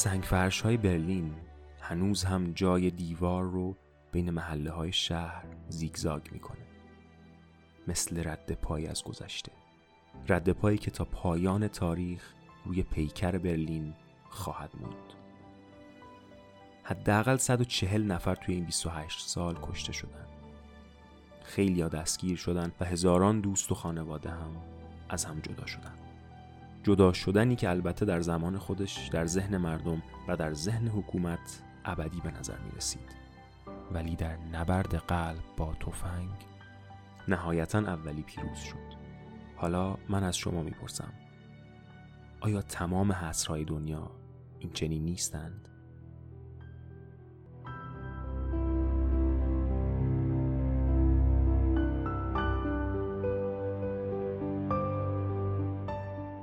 [0.00, 1.34] سنگ فرش های برلین
[1.80, 3.76] هنوز هم جای دیوار رو
[4.12, 6.66] بین محله های شهر زیگزاگ می‌کنه.
[7.88, 9.52] مثل رد پای از گذشته.
[10.28, 12.34] رد پایی که تا پایان تاریخ
[12.64, 13.94] روی پیکر برلین
[14.28, 15.12] خواهد موند.
[16.82, 20.26] حداقل 140 نفر توی این 28 سال کشته شدن.
[21.44, 24.56] خیلی دستگیر شدن و هزاران دوست و خانواده هم
[25.08, 25.99] از هم جدا شدن.
[26.82, 32.20] جدا شدنی که البته در زمان خودش در ذهن مردم و در ذهن حکومت ابدی
[32.20, 33.20] به نظر می رسید
[33.92, 36.30] ولی در نبرد قلب با تفنگ
[37.28, 39.00] نهایتا اولی پیروز شد
[39.56, 41.12] حالا من از شما می‌پرسم
[42.40, 44.10] آیا تمام حسرهای دنیا
[44.58, 45.69] این چنین نیستند؟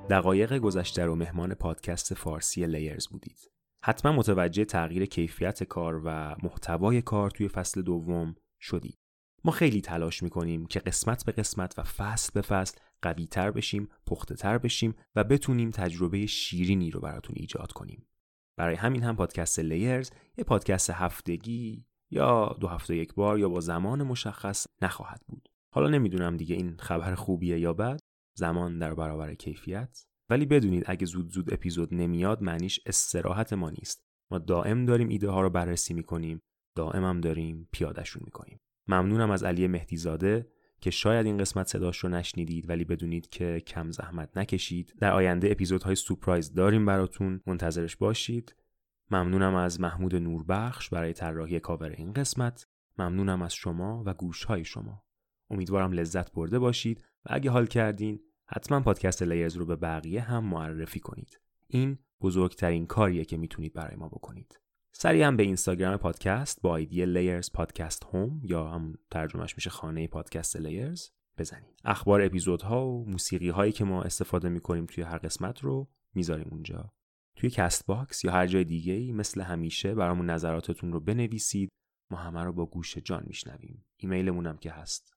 [0.10, 3.52] دقایق گذشته رو مهمان پادکست فارسی لیرز بودید.
[3.84, 8.98] حتما متوجه تغییر کیفیت کار و محتوای کار توی فصل دوم شدید.
[9.44, 13.90] ما خیلی تلاش می‌کنیم که قسمت به قسمت و فصل به فصل قوی تر بشیم،
[14.06, 18.08] پخته تر بشیم و بتونیم تجربه شیرینی رو براتون ایجاد کنیم.
[18.58, 23.60] برای همین هم پادکست لیرز یه پادکست هفتگی یا دو هفته یک بار یا با
[23.60, 25.50] زمان مشخص نخواهد بود.
[25.74, 28.00] حالا نمی‌دونم دیگه این خبر خوبیه یا بد
[28.38, 34.08] زمان در برابر کیفیت ولی بدونید اگه زود زود اپیزود نمیاد معنیش استراحت ما نیست.
[34.32, 36.42] ما دائم داریم ایده ها رو بررسی می‌کنیم
[36.76, 38.60] دائم هم داریم پیادهشون می‌کنیم.
[38.88, 40.48] ممنونم از علی مهدیزاده
[40.82, 44.94] که شاید این قسمت صداش رو نشنیدید ولی بدونید که کم زحمت نکشید.
[45.00, 48.56] در آینده اپیزودهای سورپرایز داریم براتون منتظرش باشید.
[49.12, 52.68] ممنونم از محمود نوربخش برای طراحی کاور این قسمت.
[52.98, 55.04] ممنونم از شما و گوشهای شما.
[55.50, 58.20] امیدوارم لذت برده باشید و اگه حال کردین
[58.50, 61.40] حتما پادکست لیرز رو به بقیه هم معرفی کنید.
[61.68, 64.60] این بزرگترین کاریه که می‌تونید برای ما بکنید.
[64.92, 70.08] سری هم به اینستاگرام پادکست با ایدی لیرز پادکست home یا هم ترجمهش میشه خانه
[70.08, 71.82] پادکست لیرز بزنید.
[71.86, 76.94] اخبار اپیزودها و موسیقی هایی که ما استفاده می‌کنیم توی هر قسمت رو می‌ذاریم اونجا.
[77.36, 81.70] توی Castbox یا هر جای دیگه ای مثل همیشه برامون نظراتتون رو بنویسید.
[82.12, 83.86] ما همه رو با گوش جان میشنویم.
[83.98, 85.14] ایمیلمون هم که هست.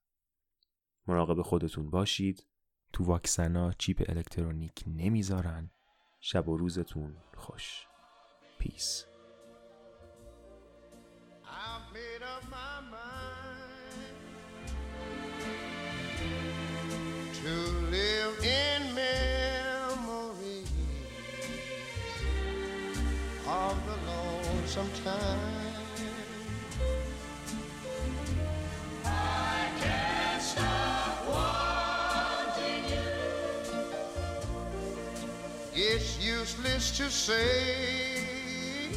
[1.07, 2.47] مراقب خودتون باشید.
[2.93, 5.71] تو واکسنا چیپ الکترونیک نمی‌ذارن.
[6.21, 7.87] شب و روزتون خوش.
[8.59, 9.05] پیس
[25.03, 25.60] to
[37.01, 38.91] to say.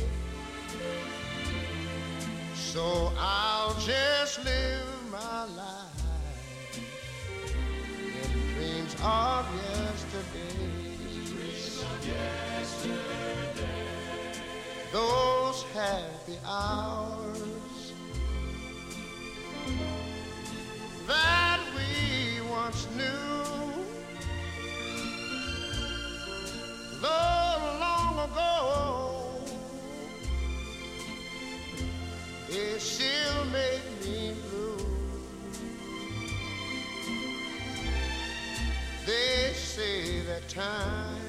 [2.54, 6.80] So I'll just live my life
[8.22, 10.68] in dreams of yesterday.
[11.28, 13.64] Dreams of yesterday.
[14.92, 17.94] Those happy hours
[21.08, 23.44] that we once knew.
[27.02, 27.43] Long,
[32.84, 34.78] she'll make me blue.
[39.06, 41.22] They say that time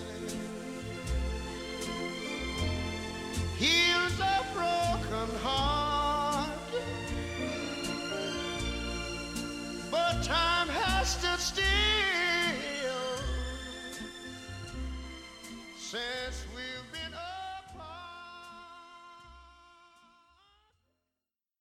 [3.57, 6.50] heals a broken heart,
[9.90, 11.64] but time has stood still.